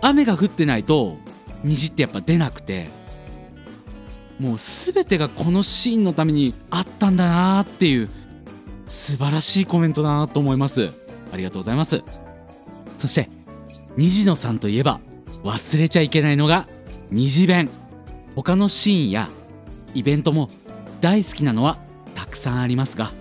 [0.00, 1.18] 雨が降ってないと
[1.64, 2.88] 虹ってやっぱ出なくて
[4.42, 8.08] もう全てがこのシーンのためにあったんだなーっていう
[8.88, 10.92] 素晴らしいコメントだなと思います。
[11.32, 12.02] ありがとうございます。
[12.98, 13.30] そして
[13.96, 15.00] 虹野さんといえば
[15.44, 16.66] 忘れちゃいけないのが
[17.12, 17.70] 虹弁。
[18.34, 19.28] 他のシーンや
[19.94, 20.50] イベントも
[21.00, 21.78] 大好きなのは
[22.16, 23.12] たくさんありますが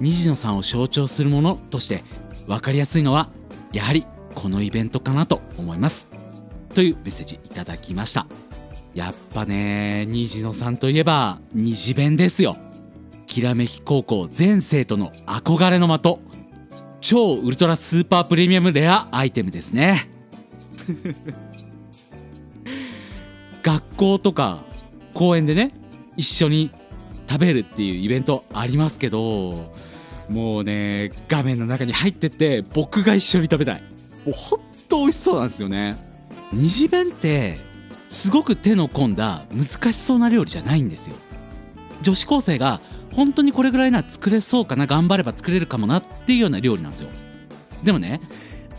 [0.00, 2.02] 虹野さんを象徴するものとして
[2.48, 3.28] 分かりやすいのは
[3.72, 4.04] やはり
[4.34, 6.08] このイベントかなと思います。
[6.74, 8.26] というメッセージいただきました。
[8.96, 12.56] やっぱね虹野さんといえば虹弁ですよ。
[13.26, 16.18] きらめき高校全生徒の憧れの的。
[17.02, 20.10] 超ウルトラスーパープレミアムレアアイテムですね。
[23.62, 24.60] 学校とか
[25.12, 25.72] 公園でね
[26.16, 26.70] 一緒に
[27.28, 29.74] 食べるっていうイベントありますけど
[30.30, 33.82] もうね画面の中に入ってって僕が一緒に食べたい。
[34.24, 35.98] もうほんと美味しそうなんですよね。
[36.50, 37.65] 虹弁って
[38.08, 41.16] すごく手の込んだ難しそうな料理じゃないんですよ。
[42.02, 42.80] 女子高生が
[43.12, 47.08] 本当にこれぐらいなら作れそうかな頑張れば作れるかもなっていうような料理なんですよ。
[47.82, 48.20] でもね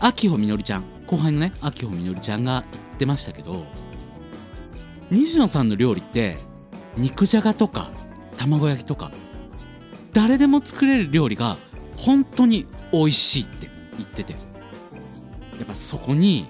[0.00, 3.66] 秋穂みのりちゃん後輩のね秋穂みのりちゃんが言ってましたけど
[5.10, 6.38] 西野さんの料理って
[6.96, 7.90] 肉じゃがとか
[8.36, 9.10] 卵焼きとか
[10.12, 11.56] 誰でも作れる料理が
[11.96, 14.48] 本当に美味しいって言ってて。
[15.58, 16.46] やっぱそこに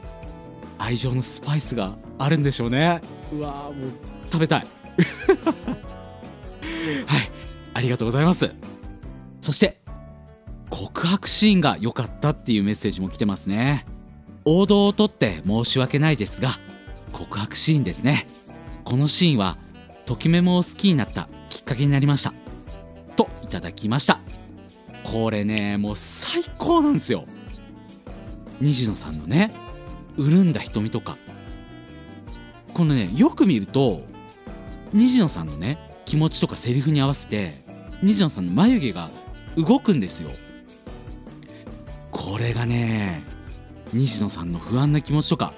[0.79, 3.00] 愛情のスパイスがあるんでしょうね。
[3.32, 3.92] うわーもう
[4.30, 4.66] 食べたい。
[7.06, 7.20] はい。
[7.74, 8.52] ありがとうございます。
[9.40, 9.80] そして
[10.70, 13.86] 告白シーンが良かったっていうメッセージも来てますね。
[14.44, 16.50] 王道をとって申し訳ないですが
[17.12, 18.26] 告白シーンですね。
[18.84, 19.58] このシーンは
[20.06, 22.32] ときメモを好きになったきっかけになりました。
[23.16, 24.20] といただきました。
[25.04, 27.24] これねもう最高なんですよ。
[28.60, 29.52] 虹野さんのね
[30.16, 31.16] 潤んだ瞳とか
[32.79, 34.03] このねよく見ると
[34.93, 37.61] 虹野さんのね気持ちとかセリフに合わせて
[38.05, 39.11] 虹野さんの眉毛が
[39.57, 40.31] 動くんですよ。
[42.12, 43.24] これがね
[43.93, 45.55] 虹野さんの不安な気持ちとか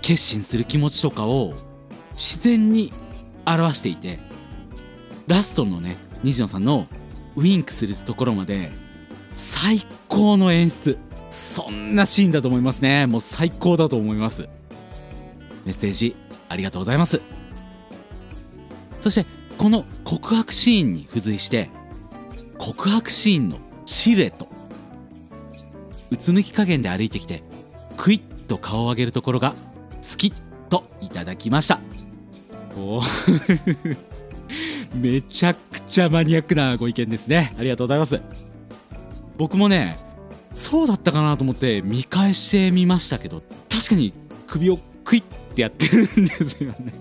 [0.00, 1.54] 決心する気持ちとかを
[2.14, 2.92] 自然に
[3.46, 4.18] 表していて
[5.28, 6.88] ラストのね虹野さんの
[7.36, 8.72] ウインクするところまで
[9.36, 10.98] 最高の演出。
[11.30, 13.06] そんなシーンだと思いますね。
[13.06, 14.48] もう最高だと思います。
[15.64, 16.16] メッセージ
[16.48, 17.22] ありがとうございます。
[19.00, 19.26] そして
[19.58, 21.70] この告白シーンに付随して
[22.58, 24.48] 告白シーンのシルエット
[26.10, 27.42] うつむき加減で歩いてきて
[27.96, 29.52] クイッと顔を上げるところが
[30.02, 30.32] 好き
[30.68, 31.80] といただきました。
[32.76, 33.98] おー。
[34.94, 37.54] めちゃくちゃマニアックなご意見ですね。
[37.58, 38.20] ありがとうございます。
[39.38, 39.98] 僕もね
[40.54, 44.12] そうだったかなと思って見返してみましたけど確かに
[44.46, 44.78] 首を
[45.52, 46.92] クイッてやってるんですよね。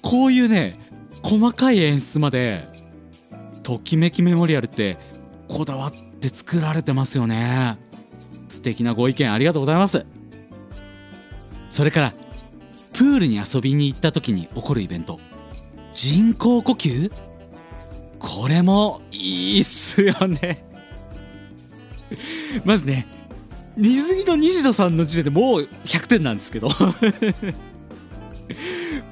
[0.00, 0.78] こういうね
[1.22, 2.68] 細かい演出まで
[3.62, 4.98] ときめきメモリアルって
[5.48, 7.78] こだわって作られてますよね。
[8.48, 10.06] 素敵なご意見ありがとうございます。
[11.70, 12.12] それから
[12.92, 15.20] プールに遊びに行った時に起こるイベント。
[15.94, 17.10] 人工呼吸？
[18.18, 20.64] これもいいっすよね。
[22.64, 23.06] まずね
[23.76, 26.68] 水着の虹野さんの時点でもう100点なんですけど。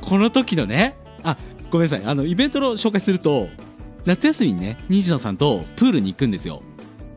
[0.00, 1.36] この時のねあ
[1.70, 2.02] ごめんなさい。
[2.04, 3.48] あのイベントの紹介すると
[4.04, 6.62] 夏休みにね虹野さんとプールに行くんですよ。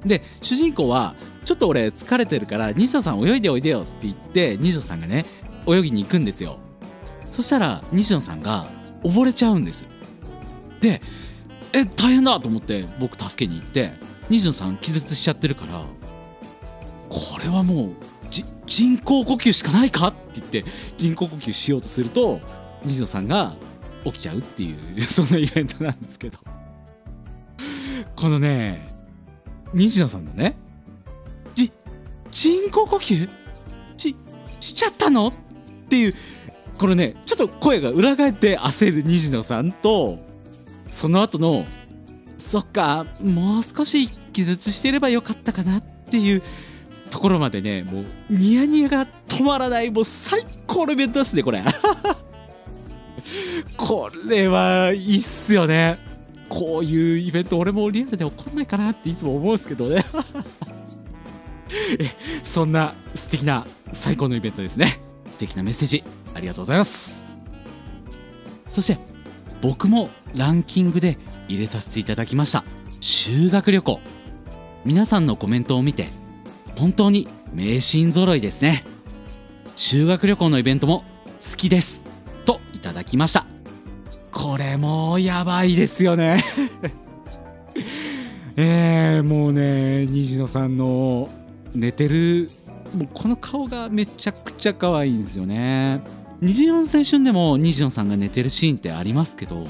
[0.06, 1.16] で主人公は
[1.46, 5.26] ちょっと俺疲れてるから虹野さん泳いでおいでよって言って虹野さんがね
[5.68, 6.60] 泳ぎに行くんですよ。
[7.32, 8.68] そしたら虹野さんが
[9.04, 9.86] 溺れちゃうんです。
[10.80, 11.02] で
[11.74, 13.94] え大変だと思って僕助けに行って
[14.30, 15.82] 虹野さん気絶しちゃってるから
[17.14, 17.89] これはもう
[18.66, 20.64] 人工呼吸しかないかって言って
[20.97, 22.39] 人工呼吸しようとすると
[22.84, 23.53] 虹野さんが
[24.03, 26.39] 起きちゃうっていうそんなイベントなんですけど。
[28.16, 28.93] このね
[29.74, 30.55] 虹野さんのね
[31.53, 31.72] じ
[32.32, 33.30] 人工呼吸？
[33.97, 34.16] し
[34.59, 35.28] しちゃったの？
[35.28, 35.34] っ
[35.89, 36.16] ていう
[36.80, 40.20] これねちょっと声が裏返って焦る虹野さんと
[40.89, 41.66] その後の
[42.38, 46.41] そっかもう少し気絶してればよかったかなっていう
[47.14, 51.61] ところまでねもうニヤニヤが止まらないもう最高のイベントですねこれ。
[53.78, 55.99] これはいいっすよね。
[56.49, 60.03] こういうイベント俺もリアルで起こんないかなっていつも思うんですけどね。
[62.43, 64.88] そんな素敵な最高のイベントですね。
[65.30, 66.03] 素敵なメッセージ
[66.34, 67.28] ありがとうございます。
[68.72, 68.97] そして
[69.61, 72.64] 僕もランキングで入れさせていただきました。
[73.01, 74.01] 修学旅行。
[74.84, 76.22] 皆さんのコメントを見て
[76.78, 78.84] 本当に名シーン揃いですね。
[79.76, 81.03] 修学旅行のイベントも
[81.39, 82.03] 好きです
[82.45, 83.45] といただきました。
[84.32, 86.39] これもやばいですよね。
[88.55, 91.30] えー、もうね虹野さんの
[91.74, 92.51] 寝てる
[92.95, 96.01] もうこの顔がめちゃくちゃ可愛いんですよね。
[96.41, 99.65] 虹色の青春でも虹野さんが寝てるシーンってありますけど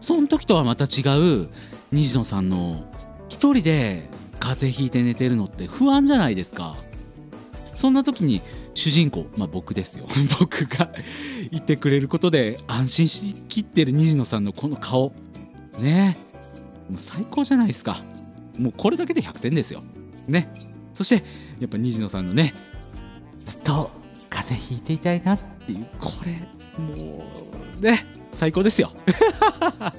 [0.00, 1.02] その時とはまた違
[1.44, 1.48] う
[1.92, 2.84] 虹野さんの
[3.28, 4.08] 一人で
[4.40, 6.76] 風邪ひいて寝てるのって不安じゃないですか。
[7.74, 8.42] そんな時に
[8.74, 10.06] 主人公まあ僕ですよ。
[10.40, 10.90] 僕が
[11.52, 15.12] いてくれることで安心しきってる虹野さんのこの顔。
[15.78, 16.16] ね。
[16.88, 18.02] もう最高じゃないですか。
[18.58, 19.82] もうこれだけで100点ですよ。
[20.26, 20.52] ね。
[20.94, 21.24] そして
[21.60, 22.52] やっぱ虹野さんのね
[23.44, 23.90] ずっと
[24.28, 26.32] 風邪ひいていたいなっていうこれ
[26.82, 27.24] も
[27.80, 28.06] うね。
[28.32, 28.92] 最高ですよ。
[29.70, 29.92] はい。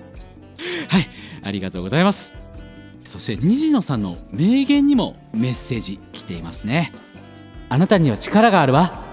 [1.43, 2.40] ありがとうございます。
[3.03, 6.93] そして虹野さんの名言にもメッセージ来ていますね。
[7.69, 9.03] あなたには力があるわ。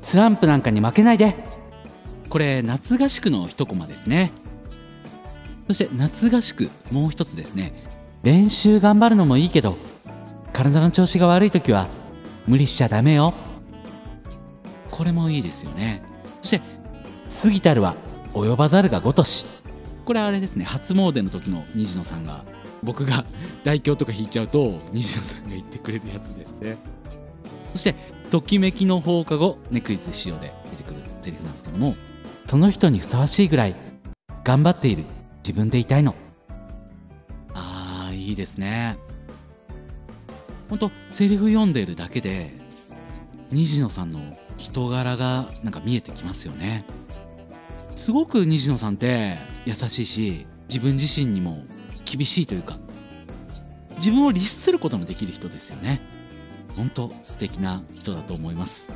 [0.00, 1.36] スランプなんかに負けないで。
[2.28, 4.32] これ夏合宿の一コマですね。
[5.68, 7.72] そして夏合宿もう一つですね。
[8.22, 9.76] 練習頑張るのもいいけど
[10.52, 11.88] 体の調子が悪い時は
[12.46, 13.34] 無理しちゃダメよ。
[14.90, 16.02] これもいいですよね。
[16.40, 16.62] そして
[17.42, 17.96] 過ぎたるは
[18.34, 19.44] 及ばざるがごとし。
[20.04, 20.64] これあれですね。
[20.64, 22.44] 初詣の時の虹野さんが
[22.82, 23.24] 僕が
[23.64, 26.76] 大凶とか引いちゃうと虹野さんが言ってくれるやつですね。
[27.72, 27.94] そして
[28.30, 31.96] 「ときめきの放課後」ねクイズしようで出てくるセリフなんですけども
[32.46, 33.76] その人にふさわしいぐらい
[34.44, 35.04] 頑張っている
[35.44, 36.14] 自分でいたいの。
[37.54, 38.98] あーいいですね。
[40.68, 42.50] ほんとセリフ読んでるだけで
[43.50, 44.20] 虹野さんの
[44.56, 46.84] 人柄がなんか見えてきますよね。
[47.94, 51.62] すごく虹野さんって優しいし自分自身にも
[52.16, 52.76] 厳しいというか
[53.96, 56.00] 自分を律することもできる人ですよね。
[56.76, 58.94] ほんと素敵な人だと思います。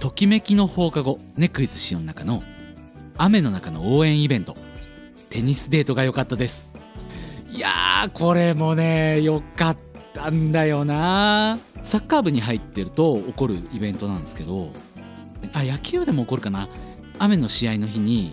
[0.00, 2.42] ときめきの放課後ねクイズしようの中の
[3.16, 4.56] 雨の中の応援イベント。
[5.28, 6.74] テニスデートが良かったです。
[7.50, 9.76] いやーこれもね良かっ
[10.14, 11.58] たんだよな。
[11.84, 14.72] サッカー部に入ってると起こるイベントなんですけど
[15.52, 16.68] あ野球でも起こるかな。
[17.18, 18.32] 雨の試合の日に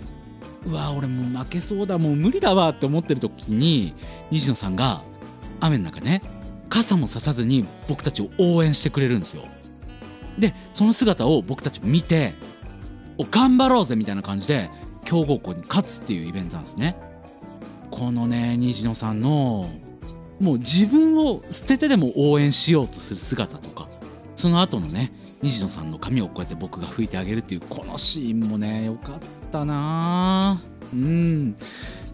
[0.65, 3.93] うわ俺もう負けそうだもう無理だわって思ってる時に
[4.31, 5.01] 西野さんが
[5.59, 6.21] 雨の中ね
[6.69, 9.43] 傘もささずに僕たちを応援してくれるんですよ。
[10.37, 12.33] でその姿を僕たちも見て
[13.17, 14.69] お頑張ろうぜみたいな感じで
[15.05, 16.97] 強豪校に勝つっていうイベントなんですね。
[17.91, 19.69] このね虹野さんの
[20.41, 23.87] もう自分を捨ててでも応援しようとする姿とか
[24.35, 29.19] その後のね虹野さんの髪をこうやって僕が拭いてあげるっていうこのシーンもねよかっ
[29.51, 30.61] たな。
[30.93, 31.55] うん。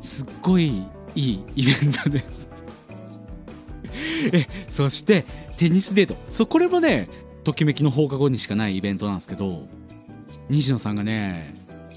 [0.02, 0.84] すっごい
[1.16, 2.30] いいイベントです。
[4.34, 5.26] えそして
[5.58, 6.16] テニスデート。
[6.30, 7.10] そうこれもね
[7.44, 9.68] ときめきの放課後にしかないイベントなんですけど
[10.50, 11.56] 虹野さんがね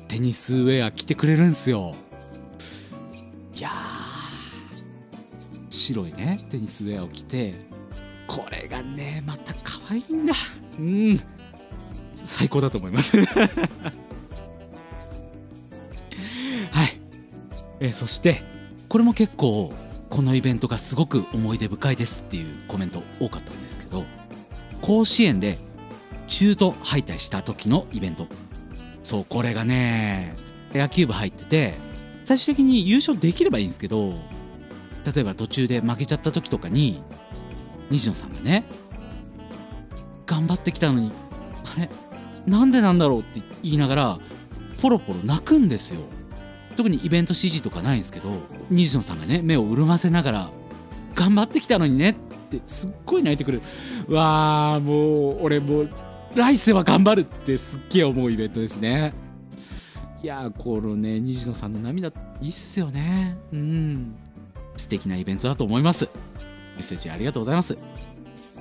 [0.08, 1.94] テニスウェア着てくれるんすよ。
[3.56, 3.70] いや
[5.68, 7.74] 白いねテニスウェアを着て。
[8.26, 10.32] これがねまた可愛いんだ。
[10.78, 11.20] うん。
[12.14, 13.18] 最高だと思います。
[17.84, 18.40] はいえそして
[18.88, 19.70] これも結構
[20.08, 24.06] このイベントがすごく思い出深いですっていうコメント多かったんですけど
[24.80, 25.58] 甲子園で
[26.26, 28.26] 中途敗退した時のイベント。
[29.02, 30.34] そうこれがね
[30.72, 31.74] 野球部入ってて
[32.24, 34.14] 最終的に優勝できればいいんですけど
[35.14, 37.02] 例えば途中で負けちゃった時とかに
[37.90, 38.64] 西野さんがね
[40.24, 41.12] 頑張ってきたのに
[41.76, 41.90] あれ
[42.46, 44.18] なんでなんだろうって言いながら
[44.80, 46.00] ポロポロ泣くんですよ。
[46.76, 48.30] 特にイベント指示とかないんですけど
[48.70, 50.50] 西野さんがね目を潤ませながら
[51.14, 52.14] 頑張ってきたのにねっ
[52.50, 53.62] てすっごい泣いてくる。
[54.08, 55.90] わあもう俺もう
[56.34, 59.12] 来世は頑張るってすっげえ思うイベントですね。
[60.22, 62.08] いやこのね虹野さんの涙
[62.40, 63.36] いいっすよね。
[63.52, 64.16] うん。
[64.76, 66.08] 素敵なイベントだと思います。
[66.76, 67.78] メッセージありがとうございます。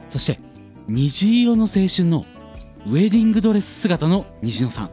[0.10, 0.40] そして
[0.88, 2.26] 虹色の青春の
[2.86, 4.90] ウェディングドレス姿の虹野さん。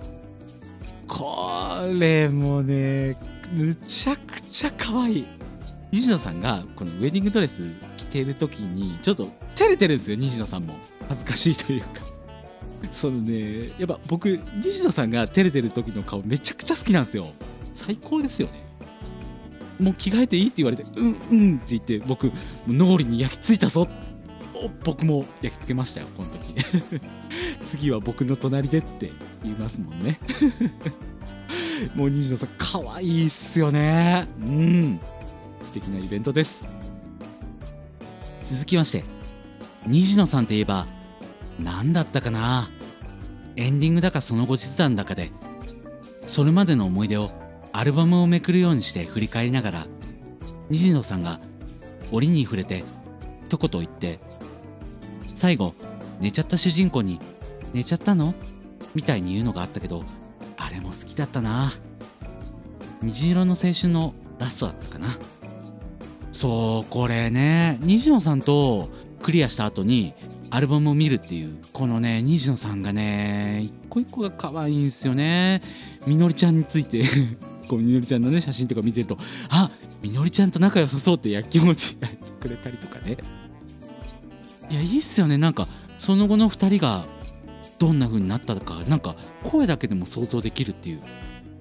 [1.06, 3.16] これもね
[3.52, 5.26] むちゃくちゃ可愛い。
[5.92, 7.62] 虹野さんがこのウェディングドレス
[7.96, 10.74] 着てる時にちょっと照れてるんですよ虹野さんも。
[11.08, 11.88] 恥ずかしいというか。
[12.92, 17.32] そのねやっぱ僕虹野さんが照れてる時の顔めちゃくちゃ好きなんですよ。
[17.72, 18.66] 最高ですよね。
[19.78, 22.30] もう着替えていいって言われてうんうんって言って僕
[22.68, 23.88] 脳裏に焼き付いたぞ。
[24.84, 26.54] 僕も焼き付けましたよこの時。
[27.64, 29.10] 次は僕の隣でって
[29.42, 30.18] 言いますもんね。
[31.94, 34.28] もう虹野さん可愛いっすよね。
[34.40, 35.00] うん。
[35.62, 36.68] 素敵なイベントです。
[38.42, 39.04] 続きまして
[39.86, 40.86] 虹野さんといえば
[41.58, 42.70] 何だったかな？
[43.56, 45.30] エンディングだかその後日談だかで
[46.26, 47.30] それまでの思い出を
[47.72, 49.86] アルバムをめくるようにして振り返りながら
[50.70, 51.40] 虹野さんが
[52.10, 52.84] 折に触れて
[53.48, 54.18] 一言言って
[55.34, 55.74] 最後
[56.20, 57.20] 寝ちゃった主人公に
[57.74, 58.34] 「寝ちゃったの?」
[58.94, 60.04] みたいに言うのがあったけど
[60.60, 61.72] あれも好きだったな。
[63.02, 65.08] 虹色の青春のラストだったかな。
[66.32, 67.78] そうこれね。
[67.80, 68.90] 虹野さんと
[69.22, 70.14] クリアした後に
[70.50, 75.62] アルバムを見るっていうこのね虹野さんがね一個一個が可愛いんですよね。
[76.06, 77.02] みのりちゃんについて。
[77.66, 79.16] こうみのりちゃんのね写真とか見てると
[79.48, 79.70] あ
[80.02, 83.16] みのりちゃんと仲良さそうってやきもち焼いてくれたりとかね。
[84.70, 85.38] いやいいっすよね。
[85.38, 87.04] なんかその後の2人が
[87.80, 91.02] どんな風になったかなんか声だけでも想像できるっていう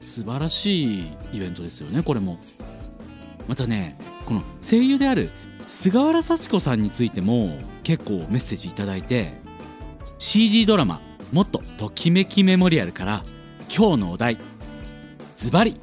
[0.01, 2.37] 素晴らしいイベントですよねこれも。
[3.47, 5.31] またねこの声優である
[5.65, 9.33] 菅原幸子さんについても結構メッセージいただいて
[10.19, 11.01] CD ドラマ
[11.31, 13.23] 「もっとときめきメモリアル」から
[13.75, 14.37] 今日のお題
[15.35, 15.79] ズバリ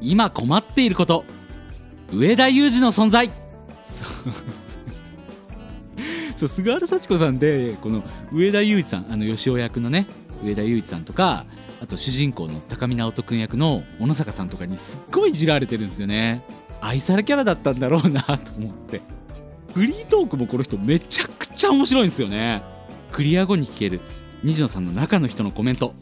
[0.00, 1.24] 今困っていること
[2.12, 3.30] 上田裕二の存在。
[6.38, 10.06] そう菅原幸子さんでこの上田裕二さんあの吉尾役のね
[10.44, 11.44] 上田裕二さんとか
[11.80, 16.44] あと主人公の高見直人君役の小野坂さんとかにすっごいいじられてるんですよね。
[16.80, 19.00] 愛されキャラだったんだろうなと思って。
[19.74, 22.62] フリートークもこの人めちゃくちゃ面白いんですよね。
[23.10, 24.00] クリア後に聞ける
[24.44, 25.92] 虹野さんの中の人のコメント。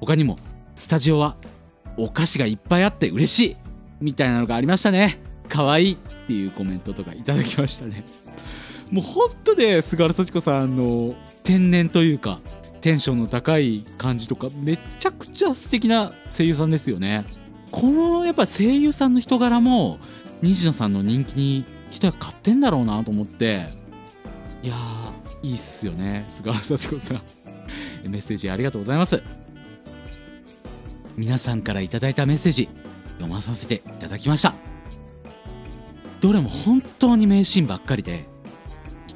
[0.00, 0.38] 他にも
[0.76, 1.36] スタジオは
[1.96, 3.56] お菓子がいっぱいあって嬉しい
[4.00, 5.20] みたいなのがありましたね。
[5.48, 5.96] 可愛いっ
[6.28, 8.04] ていうコメントとかいただきましたね。
[8.90, 11.14] もうほんとね菅原幸子さんの
[11.44, 12.40] 天然というか
[12.80, 17.24] テンションの高い感じとかめちゃくちゃ素敵な声優さんですよね。
[17.70, 19.98] このやっぱ声優さんの人柄も
[20.42, 23.66] 虹野さんの人気に一役買ってんだろうなと思って
[24.62, 27.22] いやーいいっすよね菅原幸子さん。
[28.08, 29.22] メッセージありがとうございます。
[31.16, 32.68] 皆さんからいただいたメッセージ
[33.18, 34.54] 読まさせていただきました。
[36.20, 38.26] どれも本当に名シーンばっかりで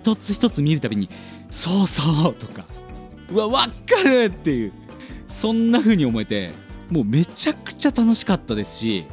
[0.04, 1.08] 一つ一つ見るたびに
[1.48, 2.66] 「そうそう」とか
[3.32, 4.72] 「うわ分かる!」っていう
[5.26, 6.50] そんな風に思えて
[6.90, 9.06] もうめちゃくちゃ楽しかったですし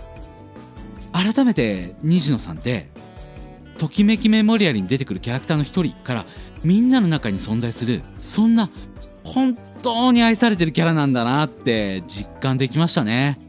[1.14, 2.90] 改めて虹野さんって
[3.80, 6.26] 「ときめきメモリアル」に出てくるキャラクターの一人から
[6.62, 8.70] みんなの中に存在するそんな
[9.24, 13.40] 本当に愛されてるキャラなんだなって実感できましたね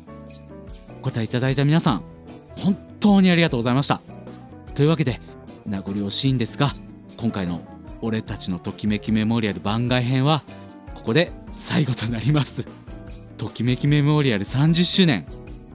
[1.01, 2.05] お答えいただいた皆さん
[2.57, 4.01] 本当にありがとうございました
[4.77, 5.21] というわけで
[5.67, 6.75] 名残惜しいんですが
[7.23, 7.61] 今回の
[8.03, 10.43] 「俺たちのときめきメモリアル番外編」は
[10.97, 12.67] ここで最後となります。
[13.37, 15.25] ときめきメモリアル30周年。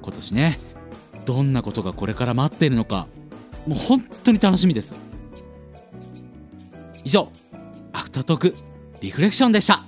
[0.02, 0.60] 今年ね。
[1.26, 3.08] どんなことがこれから待っているのか。
[3.66, 4.94] もう本当に楽しみです。
[7.06, 7.32] 以上
[7.94, 8.56] アフタートーク
[9.00, 9.86] リフレクションでした。